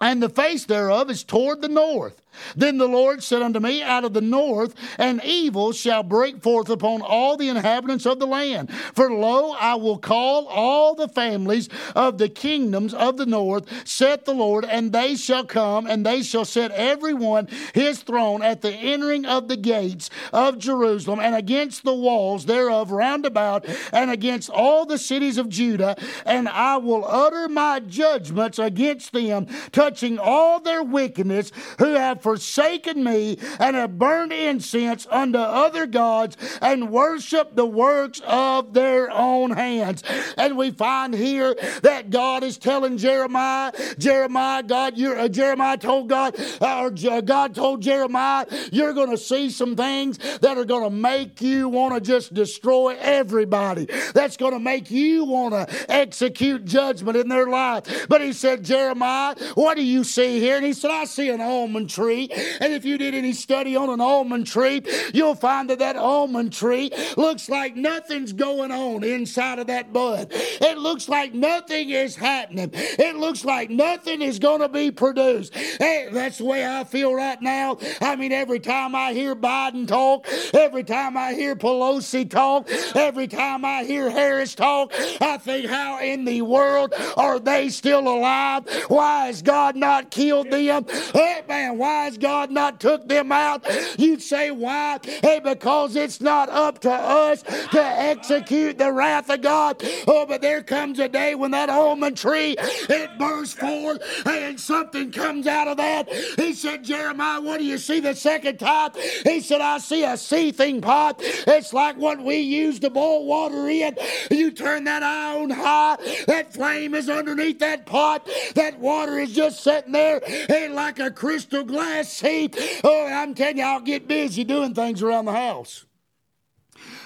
and 0.00 0.22
the 0.22 0.28
face 0.28 0.66
thereof 0.66 1.10
is 1.10 1.24
toward 1.24 1.62
the 1.62 1.68
north. 1.68 2.20
Then 2.54 2.78
the 2.78 2.88
Lord 2.88 3.22
said 3.22 3.42
unto 3.42 3.60
me, 3.60 3.82
Out 3.82 4.04
of 4.04 4.12
the 4.12 4.20
north 4.20 4.74
an 4.98 5.20
evil 5.24 5.72
shall 5.72 6.02
break 6.02 6.42
forth 6.42 6.68
upon 6.68 7.02
all 7.02 7.36
the 7.36 7.48
inhabitants 7.48 8.06
of 8.06 8.18
the 8.18 8.26
land. 8.26 8.72
For 8.94 9.10
lo, 9.10 9.52
I 9.52 9.74
will 9.74 9.98
call 9.98 10.46
all 10.46 10.94
the 10.94 11.08
families 11.08 11.68
of 11.94 12.18
the 12.18 12.28
kingdoms 12.28 12.94
of 12.94 13.16
the 13.16 13.26
north, 13.26 13.66
saith 13.86 14.24
the 14.24 14.34
Lord, 14.34 14.64
and 14.64 14.92
they 14.92 15.16
shall 15.16 15.44
come, 15.44 15.86
and 15.86 16.04
they 16.04 16.22
shall 16.22 16.44
set 16.44 16.70
every 16.72 17.14
one 17.14 17.48
his 17.74 18.02
throne 18.02 18.42
at 18.42 18.62
the 18.62 18.72
entering 18.72 19.24
of 19.24 19.48
the 19.48 19.56
gates 19.56 20.10
of 20.32 20.58
Jerusalem, 20.58 21.20
and 21.20 21.34
against 21.34 21.84
the 21.84 21.94
walls 21.94 22.46
thereof 22.46 22.90
round 22.90 23.26
about, 23.26 23.66
and 23.92 24.10
against 24.10 24.50
all 24.50 24.86
the 24.86 24.98
cities 24.98 25.38
of 25.38 25.48
Judah, 25.48 25.96
and 26.24 26.48
I 26.48 26.76
will 26.76 27.04
utter 27.06 27.48
my 27.48 27.80
judgments 27.80 28.58
against 28.58 29.12
them, 29.12 29.46
touching 29.72 30.18
all 30.18 30.60
their 30.60 30.82
wickedness, 30.82 31.52
who 31.78 31.94
have 31.94 32.22
forsaken 32.26 33.04
me, 33.04 33.38
and 33.60 33.76
have 33.76 33.96
burned 34.00 34.32
incense 34.32 35.06
unto 35.12 35.38
other 35.38 35.86
gods, 35.86 36.36
and 36.60 36.90
worshiped 36.90 37.54
the 37.54 37.64
works 37.64 38.20
of 38.26 38.72
their 38.74 39.08
own 39.12 39.52
hands. 39.52 40.02
And 40.36 40.56
we 40.56 40.72
find 40.72 41.14
here 41.14 41.54
that 41.82 42.10
God 42.10 42.42
is 42.42 42.58
telling 42.58 42.98
Jeremiah, 42.98 43.70
Jeremiah, 43.96 44.64
God, 44.64 44.98
you're, 44.98 45.16
uh, 45.16 45.28
Jeremiah 45.28 45.76
told 45.76 46.08
God, 46.08 46.34
uh, 46.60 46.80
or 46.80 46.90
God 47.22 47.54
told 47.54 47.80
Jeremiah, 47.80 48.44
you're 48.72 48.92
going 48.92 49.10
to 49.10 49.18
see 49.18 49.48
some 49.48 49.76
things 49.76 50.18
that 50.40 50.58
are 50.58 50.64
going 50.64 50.82
to 50.82 50.96
make 50.96 51.40
you 51.40 51.68
want 51.68 51.94
to 51.94 52.00
just 52.00 52.34
destroy 52.34 52.96
everybody. 52.98 53.86
That's 54.14 54.36
going 54.36 54.52
to 54.52 54.58
make 54.58 54.90
you 54.90 55.22
want 55.22 55.54
to 55.54 55.92
execute 55.92 56.64
judgment 56.64 57.16
in 57.16 57.28
their 57.28 57.46
life. 57.46 58.08
But 58.08 58.20
he 58.20 58.32
said, 58.32 58.64
Jeremiah, 58.64 59.36
what 59.54 59.76
do 59.76 59.84
you 59.84 60.02
see 60.02 60.40
here? 60.40 60.56
And 60.56 60.66
he 60.66 60.72
said, 60.72 60.90
I 60.90 61.04
see 61.04 61.30
an 61.30 61.40
almond 61.40 61.88
tree. 61.90 62.15
And 62.24 62.72
if 62.72 62.84
you 62.84 62.98
did 62.98 63.14
any 63.14 63.32
study 63.32 63.76
on 63.76 63.90
an 63.90 64.00
almond 64.00 64.46
tree, 64.46 64.82
you'll 65.12 65.34
find 65.34 65.70
that 65.70 65.78
that 65.78 65.96
almond 65.96 66.52
tree 66.52 66.90
looks 67.16 67.48
like 67.48 67.76
nothing's 67.76 68.32
going 68.32 68.72
on 68.72 69.04
inside 69.04 69.58
of 69.58 69.66
that 69.68 69.92
bud. 69.92 70.28
It 70.32 70.78
looks 70.78 71.08
like 71.08 71.34
nothing 71.34 71.90
is 71.90 72.16
happening. 72.16 72.70
It 72.72 73.16
looks 73.16 73.44
like 73.44 73.70
nothing 73.70 74.22
is 74.22 74.38
going 74.38 74.60
to 74.60 74.68
be 74.68 74.90
produced. 74.90 75.54
Hey, 75.54 76.08
that's 76.10 76.38
the 76.38 76.44
way 76.44 76.66
I 76.66 76.84
feel 76.84 77.14
right 77.14 77.40
now. 77.40 77.78
I 78.00 78.16
mean, 78.16 78.32
every 78.32 78.60
time 78.60 78.94
I 78.94 79.12
hear 79.12 79.36
Biden 79.36 79.86
talk, 79.86 80.26
every 80.54 80.84
time 80.84 81.16
I 81.16 81.34
hear 81.34 81.54
Pelosi 81.56 82.28
talk, 82.28 82.68
every 82.94 83.28
time 83.28 83.64
I 83.64 83.84
hear 83.84 84.10
Harris 84.10 84.54
talk, 84.54 84.92
I 85.20 85.38
think, 85.38 85.66
how 85.66 86.00
in 86.00 86.24
the 86.24 86.42
world 86.42 86.94
are 87.16 87.38
they 87.38 87.68
still 87.68 88.08
alive? 88.08 88.64
Why 88.88 89.26
has 89.26 89.42
God 89.42 89.76
not 89.76 90.10
killed 90.10 90.50
them? 90.50 90.86
Hey, 91.12 91.42
man, 91.48 91.78
why 91.78 91.95
has 92.04 92.18
God 92.18 92.50
not 92.50 92.80
took 92.80 93.08
them 93.08 93.32
out? 93.32 93.66
You'd 93.98 94.22
say, 94.22 94.50
why? 94.50 95.00
Hey, 95.22 95.40
because 95.42 95.96
it's 95.96 96.20
not 96.20 96.48
up 96.48 96.80
to 96.80 96.92
us 96.92 97.42
to 97.42 97.82
execute 97.82 98.78
the 98.78 98.92
wrath 98.92 99.30
of 99.30 99.42
God. 99.42 99.82
Oh, 100.06 100.26
but 100.26 100.42
there 100.42 100.62
comes 100.62 100.98
a 100.98 101.08
day 101.08 101.34
when 101.34 101.50
that 101.52 101.68
almond 101.68 102.16
tree, 102.16 102.56
it 102.58 103.18
bursts 103.18 103.54
forth 103.54 104.02
and 104.26 104.58
something 104.58 105.10
comes 105.10 105.46
out 105.46 105.68
of 105.68 105.76
that. 105.78 106.12
He 106.36 106.52
said, 106.52 106.84
Jeremiah, 106.84 107.40
what 107.40 107.58
do 107.58 107.64
you 107.64 107.78
see 107.78 108.00
the 108.00 108.14
second 108.14 108.58
time? 108.58 108.92
He 109.24 109.40
said, 109.40 109.60
I 109.60 109.78
see 109.78 110.04
a 110.04 110.16
seething 110.16 110.80
pot. 110.80 111.16
It's 111.20 111.72
like 111.72 111.96
what 111.96 112.22
we 112.22 112.36
use 112.36 112.78
to 112.80 112.90
boil 112.90 113.24
water 113.26 113.68
in. 113.68 113.96
You 114.30 114.50
turn 114.50 114.84
that 114.84 115.02
on 115.02 115.50
high, 115.50 115.96
that 116.26 116.52
flame 116.52 116.94
is 116.94 117.08
underneath 117.08 117.58
that 117.60 117.86
pot. 117.86 118.28
That 118.54 118.78
water 118.78 119.18
is 119.18 119.32
just 119.32 119.62
sitting 119.62 119.92
there 119.92 120.20
and 120.50 120.74
like 120.74 120.98
a 120.98 121.10
crystal 121.10 121.64
glass 121.64 121.85
sea. 122.02 122.50
Oh, 122.84 123.06
I'm 123.06 123.34
telling 123.34 123.58
you, 123.58 123.64
I'll 123.64 123.80
get 123.80 124.08
busy 124.08 124.44
doing 124.44 124.74
things 124.74 125.02
around 125.02 125.24
the 125.26 125.32
house. 125.32 125.84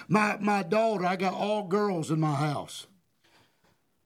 My, 0.09 0.37
my 0.41 0.63
daughter, 0.63 1.07
I 1.07 1.17
got 1.17 1.35
all 1.35 1.69
girls 1.69 2.11
in 2.11 2.21
my 2.21 2.35
house. 2.35 2.87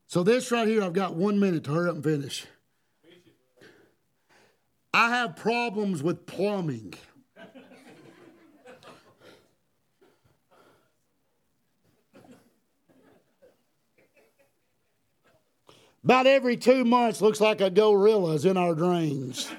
So 0.07 0.23
this 0.23 0.51
right 0.51 0.67
here, 0.67 0.83
I've 0.83 0.93
got 0.93 1.15
one 1.15 1.39
minute 1.39 1.63
to 1.65 1.71
hurry 1.71 1.89
up 1.89 1.95
and 1.95 2.03
finish. 2.03 2.45
I 4.93 5.09
have 5.09 5.35
problems 5.35 6.01
with 6.01 6.25
plumbing. 6.25 6.93
About 16.03 16.27
every 16.27 16.55
two 16.55 16.85
months, 16.85 17.19
looks 17.19 17.41
like 17.41 17.61
a 17.61 17.71
gorilla's 17.71 18.45
in 18.45 18.57
our 18.57 18.75
drains. 18.75 19.51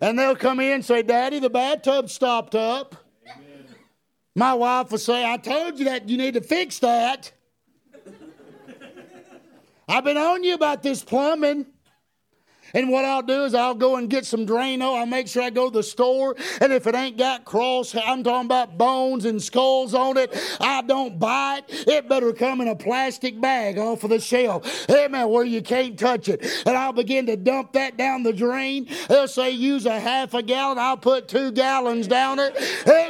And 0.00 0.18
they'll 0.18 0.36
come 0.36 0.60
in 0.60 0.74
and 0.74 0.84
say, 0.84 1.02
Daddy, 1.02 1.38
the 1.38 1.50
bathtub 1.50 2.10
stopped 2.10 2.54
up. 2.54 2.96
Amen. 3.26 3.66
My 4.34 4.54
wife 4.54 4.90
will 4.90 4.98
say, 4.98 5.24
I 5.30 5.36
told 5.36 5.78
you 5.78 5.86
that 5.86 6.08
you 6.08 6.18
need 6.18 6.34
to 6.34 6.40
fix 6.40 6.78
that. 6.80 7.32
I've 9.88 10.04
been 10.04 10.16
on 10.16 10.44
you 10.44 10.54
about 10.54 10.82
this 10.82 11.02
plumbing. 11.02 11.66
And 12.74 12.90
what 12.90 13.04
I'll 13.04 13.22
do 13.22 13.44
is 13.44 13.54
I'll 13.54 13.74
go 13.74 13.96
and 13.96 14.08
get 14.08 14.26
some 14.26 14.46
Drano. 14.46 14.86
Oh, 14.86 14.96
I'll 14.96 15.06
make 15.06 15.26
sure 15.26 15.42
I 15.42 15.50
go 15.50 15.70
to 15.70 15.78
the 15.78 15.82
store. 15.82 16.36
And 16.60 16.72
if 16.72 16.86
it 16.86 16.94
ain't 16.94 17.16
got 17.16 17.44
cross, 17.44 17.94
I'm 17.94 18.22
talking 18.22 18.46
about 18.46 18.78
bones 18.78 19.24
and 19.24 19.42
skulls 19.42 19.94
on 19.94 20.16
it, 20.16 20.36
I 20.60 20.82
don't 20.82 21.18
buy 21.18 21.62
it. 21.66 21.88
It 21.88 22.08
better 22.08 22.32
come 22.32 22.60
in 22.60 22.68
a 22.68 22.76
plastic 22.76 23.40
bag 23.40 23.78
off 23.78 24.04
of 24.04 24.10
the 24.10 24.20
shelf. 24.20 24.88
Man, 24.88 25.28
where 25.28 25.44
you 25.44 25.62
can't 25.62 25.98
touch 25.98 26.28
it. 26.28 26.44
And 26.66 26.76
I'll 26.76 26.92
begin 26.92 27.26
to 27.26 27.36
dump 27.36 27.72
that 27.72 27.96
down 27.96 28.22
the 28.22 28.32
drain. 28.32 28.88
They'll 29.08 29.28
say 29.28 29.50
use 29.50 29.86
a 29.86 29.98
half 29.98 30.34
a 30.34 30.42
gallon. 30.42 30.78
I'll 30.78 30.96
put 30.96 31.28
two 31.28 31.52
gallons 31.52 32.06
down 32.06 32.38
it. 32.38 32.56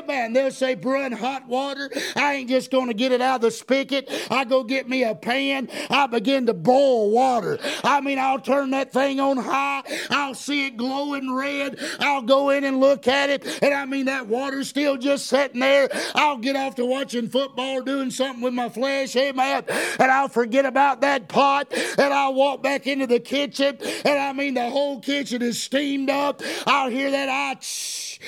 Man, 0.07 0.33
they'll 0.33 0.51
say 0.51 0.75
run 0.75 1.13
hot 1.13 1.47
water. 1.49 1.91
I 2.15 2.35
ain't 2.35 2.49
just 2.49 2.71
going 2.71 2.89
to 2.89 2.95
get 2.95 3.13
it 3.13 3.21
out 3.21 3.37
of 3.37 3.41
the 3.43 3.51
spigot. 3.51 4.09
I 4.31 4.45
go 4.45 4.63
get 4.63 4.89
me 4.89 5.03
a 5.03 5.15
pan. 5.15 5.69
I 5.91 6.07
begin 6.07 6.47
to 6.47 6.55
boil 6.55 7.11
water. 7.11 7.59
I 7.83 8.01
mean, 8.01 8.19
I'll 8.19 8.41
turn 8.41 8.71
that 8.71 8.93
thing 8.93 9.21
on 9.21 9.37
high. 9.47 9.83
I'll 10.11 10.35
see 10.35 10.67
it 10.67 10.77
glowing 10.77 11.33
red. 11.33 11.79
I'll 12.01 12.23
go 12.23 12.51
in 12.51 12.65
and 12.65 12.81
look 12.81 13.09
at 13.09 13.31
it. 13.31 13.47
And 13.63 13.73
I 13.75 13.85
mean, 13.85 14.07
that 14.07 14.27
water's 14.27 14.69
still 14.69 14.97
just 14.97 15.27
sitting 15.27 15.61
there. 15.61 15.89
I'll 16.15 16.39
get 16.39 16.57
off 16.57 16.75
to 16.77 16.85
watching 16.87 17.29
football, 17.29 17.83
doing 17.83 18.11
something 18.11 18.43
with 18.43 18.55
my 18.55 18.69
flesh. 18.69 19.17
Amen. 19.17 19.65
And 19.69 20.11
I'll 20.11 20.29
forget 20.29 20.67
about 20.67 21.01
that 21.01 21.29
pot. 21.29 21.73
And 21.99 22.13
I'll 22.13 22.35
walk 22.35 22.63
back 22.63 22.87
into 22.87 23.07
the 23.07 23.21
kitchen. 23.21 23.79
And 24.05 24.19
I 24.19 24.33
mean, 24.33 24.55
the 24.55 24.69
whole 24.71 25.01
kitchen 25.01 25.43
is 25.43 25.63
steamed 25.63 26.11
up. 26.11 26.43
I'll 26.67 26.91
hear 26.91 27.11
that 27.11 27.29
I. 27.29 27.55
Tsh, 27.55 28.21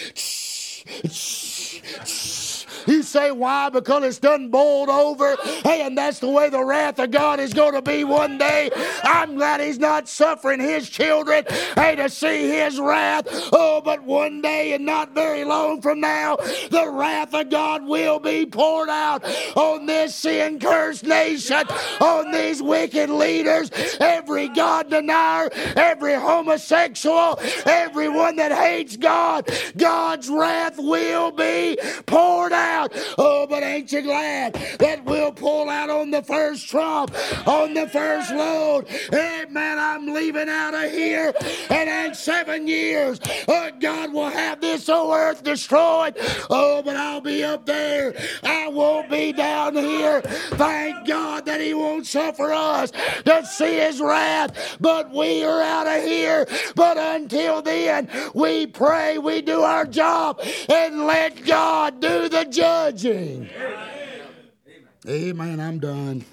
you 2.89 3.03
say 3.03 3.31
why? 3.31 3.69
Because 3.69 4.03
it's 4.05 4.19
done 4.19 4.49
boiled 4.49 4.89
over. 4.89 5.37
Hey, 5.63 5.83
and 5.83 5.97
that's 5.97 6.19
the 6.21 6.29
way 6.29 6.49
the 6.49 6.65
wrath 6.65 6.99
of 6.99 7.11
God 7.11 7.41
is 7.41 7.53
going 7.53 7.75
to 7.75 7.83
be 7.83 8.05
one 8.05 8.39
day. 8.39 8.71
I'm 9.05 9.35
glad 9.37 9.61
He's 9.61 9.79
not 9.79 10.09
suffering 10.09 10.61
His 10.61 10.89
children, 10.89 11.45
hey, 11.77 11.97
to 11.97 12.09
see 12.09 12.49
His 12.49 12.81
wrath. 12.81 13.27
Oh, 13.53 13.83
but 13.85 14.03
one 14.05 14.41
day 14.41 14.73
and 14.73 14.87
not 14.87 15.15
very 15.15 15.45
long 15.45 15.83
from 15.83 16.01
now, 16.01 16.37
the 16.71 16.89
wrath 16.91 17.35
of 17.35 17.51
God 17.51 17.85
will 17.87 18.19
be 18.19 18.47
poured 18.47 18.89
out 18.89 19.25
on 19.57 19.87
this 19.87 20.15
sin 20.15 20.59
cursed 20.59 21.05
nation, 21.05 21.67
on 22.01 22.33
these 22.33 22.63
wicked 22.63 23.11
leaders, 23.11 23.71
every 24.01 24.49
God 24.49 24.91
denier, 24.91 25.51
every 25.77 26.15
homosexual, 26.15 27.39
everyone 27.67 28.37
that 28.37 28.53
hates 28.53 28.97
God. 28.97 29.49
God's 29.77 30.29
wrath 30.29 30.79
will 30.79 31.31
be 31.31 31.79
poured 32.07 32.53
out 32.53 32.78
out. 32.79 32.93
Oh, 33.19 33.47
but 33.47 33.63
ain't 33.63 33.91
you 33.93 34.03
glad 34.03 34.55
that 34.79 35.05
we'll 35.05 35.33
pull 35.33 35.69
out 35.69 35.91
on 35.91 36.11
the 36.11 36.23
first 36.23 36.69
trump, 36.69 37.15
on 37.47 37.75
the 37.75 37.89
first 37.89 38.33
load? 38.33 38.89
Hey, 38.89 39.47
man, 39.51 39.79
I'm 39.79 40.13
leaving 40.13 40.49
out 40.49 40.75
of 40.75 40.91
here. 40.91 41.35
And 41.71 41.89
in 41.89 42.15
seven 42.15 42.67
years, 42.69 43.21
oh, 43.49 43.71
God 43.81 44.13
will 44.13 44.31
have 44.31 44.61
this 44.61 44.87
whole 44.87 45.13
earth 45.13 45.43
destroyed. 45.43 46.17
Oh, 46.51 46.83
but 46.85 46.97
I'll 46.97 47.21
be 47.21 47.43
up 47.45 47.67
there. 47.67 48.15
I 48.43 48.69
won't 48.69 49.11
be 49.11 49.33
down 49.33 49.75
here. 49.75 50.21
Thank 50.23 51.07
God 51.07 51.47
that 51.47 51.61
He 51.61 51.75
won't 51.75 52.07
suffer 52.07 52.53
us 52.53 52.91
to 53.25 53.45
see 53.47 53.77
His 53.79 54.01
wrath. 54.01 54.77
But 54.81 55.13
we 55.13 55.45
are 55.45 55.63
out 55.63 55.87
of 55.87 56.05
here. 56.05 56.47
But 56.75 56.97
until 56.97 57.63
then, 57.63 58.09
we 58.35 58.67
pray, 58.67 59.19
we 59.19 59.43
do 59.43 59.63
our 59.63 59.85
job, 59.85 60.41
and 60.69 61.07
let 61.07 61.45
God 61.45 62.01
do 62.01 62.29
the 62.29 62.45
job 62.45 62.58
judging. 62.59 63.49
Amen. 63.57 64.81
Amen. 65.07 65.61
I'm 65.61 65.79
done. 65.79 66.25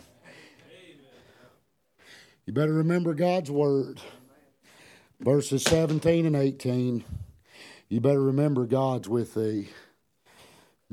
You 2.45 2.53
better 2.53 2.73
remember 2.73 3.13
God's 3.13 3.51
word. 3.51 4.01
Verses 5.19 5.63
17 5.63 6.26
and 6.26 6.36
18. 6.36 7.03
You 7.89 8.01
better 8.01 8.21
remember 8.21 8.65
God's 8.65 9.07
with 9.07 9.36
thee. 9.36 9.69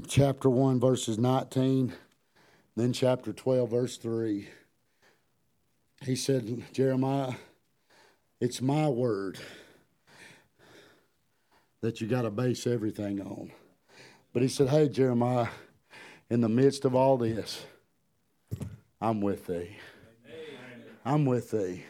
Chapter 0.06 0.50
1, 0.50 0.80
verses 0.80 1.18
19. 1.18 1.94
Then 2.76 2.92
chapter 2.92 3.32
12, 3.32 3.70
verse 3.70 3.96
3. 3.96 4.48
He 6.04 6.16
said, 6.16 6.64
Jeremiah, 6.72 7.34
It's 8.40 8.60
my 8.60 8.88
word 8.88 9.38
that 11.80 12.00
you 12.00 12.06
got 12.06 12.22
to 12.22 12.30
base 12.30 12.66
everything 12.66 13.20
on. 13.20 13.50
But 14.32 14.42
he 14.42 14.48
said, 14.48 14.68
Hey, 14.68 14.88
Jeremiah, 14.88 15.48
in 16.30 16.40
the 16.40 16.48
midst 16.48 16.84
of 16.84 16.94
all 16.94 17.18
this, 17.18 17.64
I'm 19.00 19.20
with 19.20 19.46
thee. 19.46 19.76
I'm 21.04 21.26
with 21.26 21.50
thee. 21.50 21.84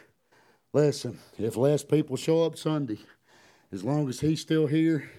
Listen, 0.72 1.18
if 1.38 1.56
less 1.56 1.84
people 1.84 2.16
show 2.16 2.44
up 2.44 2.56
Sunday, 2.56 2.98
as 3.70 3.84
long 3.84 4.08
as 4.08 4.20
he's 4.20 4.40
still 4.40 4.66
here, 4.66 5.10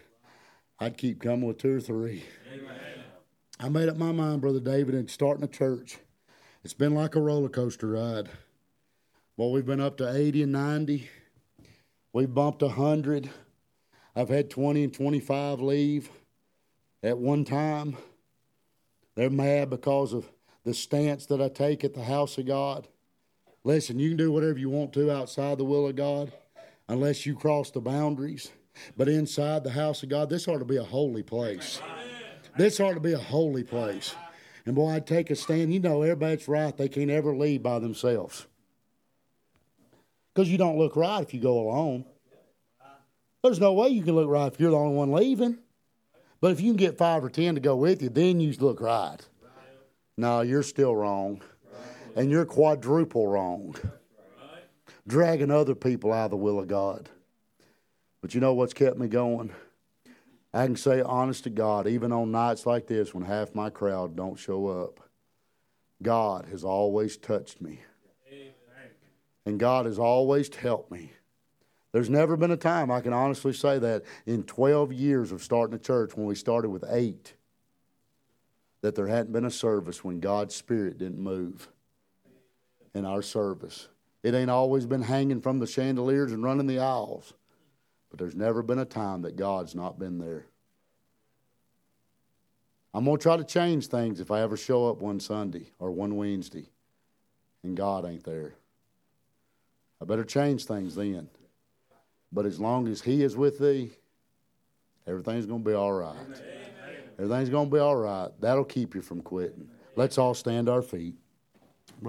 I'd 0.79 0.97
keep 0.97 1.21
coming 1.21 1.47
with 1.47 1.59
two 1.59 1.77
or 1.77 1.79
three. 1.79 2.23
Amen. 2.51 3.03
I 3.59 3.69
made 3.69 3.87
up 3.87 3.97
my 3.97 4.11
mind, 4.11 4.41
Brother 4.41 4.59
David, 4.59 4.95
in 4.95 5.07
starting 5.07 5.43
a 5.43 5.47
church. 5.47 5.97
It's 6.63 6.73
been 6.73 6.95
like 6.95 7.15
a 7.15 7.21
roller 7.21 7.49
coaster 7.49 7.87
ride. 7.91 8.29
Well, 9.37 9.51
we've 9.51 9.65
been 9.65 9.79
up 9.79 9.97
to 9.97 10.11
80 10.11 10.43
and 10.43 10.51
90. 10.51 11.09
We've 12.11 12.33
bumped 12.33 12.63
100. 12.63 13.29
I've 14.15 14.29
had 14.29 14.49
20 14.49 14.83
and 14.85 14.93
25 14.93 15.61
leave 15.61 16.09
at 17.03 17.17
one 17.17 17.43
time. 17.45 17.97
They're 19.15 19.29
mad 19.29 19.69
because 19.69 20.13
of 20.13 20.25
the 20.63 20.73
stance 20.73 21.25
that 21.27 21.41
I 21.41 21.49
take 21.49 21.83
at 21.83 21.93
the 21.93 22.03
house 22.03 22.37
of 22.37 22.47
God. 22.47 22.87
Listen, 23.63 23.99
you 23.99 24.09
can 24.09 24.17
do 24.17 24.31
whatever 24.31 24.57
you 24.57 24.69
want 24.69 24.93
to 24.93 25.11
outside 25.11 25.57
the 25.57 25.65
will 25.65 25.87
of 25.87 25.95
God 25.95 26.31
unless 26.87 27.25
you 27.25 27.35
cross 27.35 27.69
the 27.69 27.81
boundaries. 27.81 28.51
But 28.97 29.07
inside 29.07 29.63
the 29.63 29.71
house 29.71 30.01
of 30.01 30.09
God, 30.09 30.29
this 30.29 30.47
ought 30.47 30.59
to 30.59 30.65
be 30.65 30.77
a 30.77 30.83
holy 30.83 31.21
place. 31.21 31.79
This 32.57 32.79
ought 32.79 32.93
to 32.93 32.99
be 32.99 33.13
a 33.13 33.19
holy 33.19 33.63
place. 33.63 34.15
And 34.65 34.75
boy, 34.75 34.91
I'd 34.91 35.05
take 35.05 35.29
a 35.29 35.35
stand. 35.35 35.73
You 35.73 35.79
know, 35.79 36.01
everybody's 36.01 36.47
right. 36.47 36.75
They 36.75 36.89
can't 36.89 37.11
ever 37.11 37.35
leave 37.35 37.61
by 37.61 37.79
themselves. 37.79 38.47
Because 40.33 40.49
you 40.49 40.57
don't 40.57 40.77
look 40.77 40.95
right 40.95 41.21
if 41.21 41.33
you 41.33 41.39
go 41.39 41.59
alone. 41.59 42.05
There's 43.43 43.59
no 43.59 43.73
way 43.73 43.89
you 43.89 44.03
can 44.03 44.15
look 44.15 44.29
right 44.29 44.51
if 44.51 44.59
you're 44.59 44.71
the 44.71 44.77
only 44.77 44.95
one 44.95 45.11
leaving. 45.11 45.59
But 46.43 46.51
if 46.51 46.59
you 46.59 46.71
can 46.71 46.75
get 46.75 46.97
five 46.97 47.23
or 47.23 47.29
ten 47.29 47.55
to 47.55 47.61
go 47.61 47.77
with 47.77 48.01
you, 48.01 48.09
then 48.09 48.41
you 48.41 48.51
look 48.59 48.81
right. 48.81 49.15
No, 50.17 50.41
you're 50.41 50.61
still 50.61 50.93
wrong. 50.93 51.41
And 52.17 52.29
you're 52.29 52.43
quadruple 52.43 53.29
wrong. 53.29 53.77
Dragging 55.07 55.51
other 55.51 55.73
people 55.73 56.11
out 56.11 56.25
of 56.25 56.31
the 56.31 56.35
will 56.35 56.59
of 56.59 56.67
God. 56.67 57.07
But 58.21 58.35
you 58.35 58.41
know 58.41 58.53
what's 58.53 58.73
kept 58.73 58.97
me 58.97 59.07
going? 59.07 59.53
I 60.53 60.65
can 60.65 60.75
say 60.75 61.01
honest 61.01 61.45
to 61.45 61.49
God, 61.49 61.87
even 61.87 62.11
on 62.11 62.31
nights 62.31 62.65
like 62.65 62.87
this 62.87 63.13
when 63.13 63.23
half 63.23 63.55
my 63.55 63.69
crowd 63.69 64.17
don't 64.17 64.37
show 64.37 64.67
up, 64.67 64.99
God 66.01 66.47
has 66.51 66.65
always 66.65 67.15
touched 67.15 67.61
me. 67.61 67.79
And 69.45 69.57
God 69.57 69.85
has 69.85 69.97
always 69.97 70.53
helped 70.53 70.91
me. 70.91 71.13
There's 71.93 72.09
never 72.09 72.35
been 72.35 72.51
a 72.51 72.57
time, 72.57 72.91
I 72.91 73.01
can 73.01 73.13
honestly 73.13 73.53
say 73.53 73.79
that, 73.79 74.03
in 74.25 74.43
12 74.43 74.91
years 74.91 75.31
of 75.31 75.43
starting 75.43 75.75
a 75.75 75.79
church, 75.79 76.17
when 76.17 76.25
we 76.25 76.35
started 76.35 76.69
with 76.69 76.83
eight, 76.89 77.35
that 78.81 78.95
there 78.95 79.07
hadn't 79.07 79.31
been 79.31 79.45
a 79.45 79.51
service 79.51 80.03
when 80.03 80.19
God's 80.19 80.55
Spirit 80.55 80.97
didn't 80.97 81.19
move 81.19 81.69
in 82.95 83.05
our 83.05 83.21
service. 83.21 83.87
It 84.23 84.33
ain't 84.33 84.49
always 84.49 84.85
been 84.85 85.03
hanging 85.03 85.39
from 85.39 85.59
the 85.59 85.67
chandeliers 85.67 86.31
and 86.31 86.43
running 86.43 86.67
the 86.67 86.79
aisles. 86.79 87.33
But 88.09 88.19
there's 88.19 88.35
never 88.35 88.63
been 88.63 88.79
a 88.79 88.85
time 88.85 89.21
that 89.21 89.35
God's 89.35 89.75
not 89.75 89.99
been 89.99 90.17
there. 90.17 90.45
I'm 92.93 93.05
going 93.05 93.17
to 93.17 93.23
try 93.23 93.37
to 93.37 93.43
change 93.43 93.87
things 93.87 94.19
if 94.19 94.31
I 94.31 94.41
ever 94.41 94.57
show 94.57 94.89
up 94.89 95.01
one 95.01 95.19
Sunday 95.19 95.71
or 95.79 95.91
one 95.91 96.15
Wednesday 96.15 96.69
and 97.63 97.77
God 97.77 98.05
ain't 98.05 98.23
there. 98.23 98.55
I 100.01 100.05
better 100.05 100.23
change 100.23 100.65
things 100.65 100.95
then. 100.95 101.29
But 102.33 102.45
as 102.45 102.59
long 102.59 102.87
as 102.87 103.01
He 103.01 103.23
is 103.23 103.37
with 103.37 103.59
thee, 103.59 103.91
everything's 105.05 105.45
going 105.45 105.63
to 105.63 105.69
be 105.69 105.75
all 105.75 105.93
right. 105.93 106.15
Everything's 107.19 107.49
going 107.49 107.69
to 107.69 107.73
be 107.73 107.79
all 107.79 107.95
right. 107.95 108.29
That'll 108.39 108.65
keep 108.65 108.95
you 108.95 109.01
from 109.01 109.21
quitting. 109.21 109.69
Let's 109.95 110.17
all 110.17 110.33
stand 110.33 110.67
our 110.67 110.81
feet. 110.81 111.15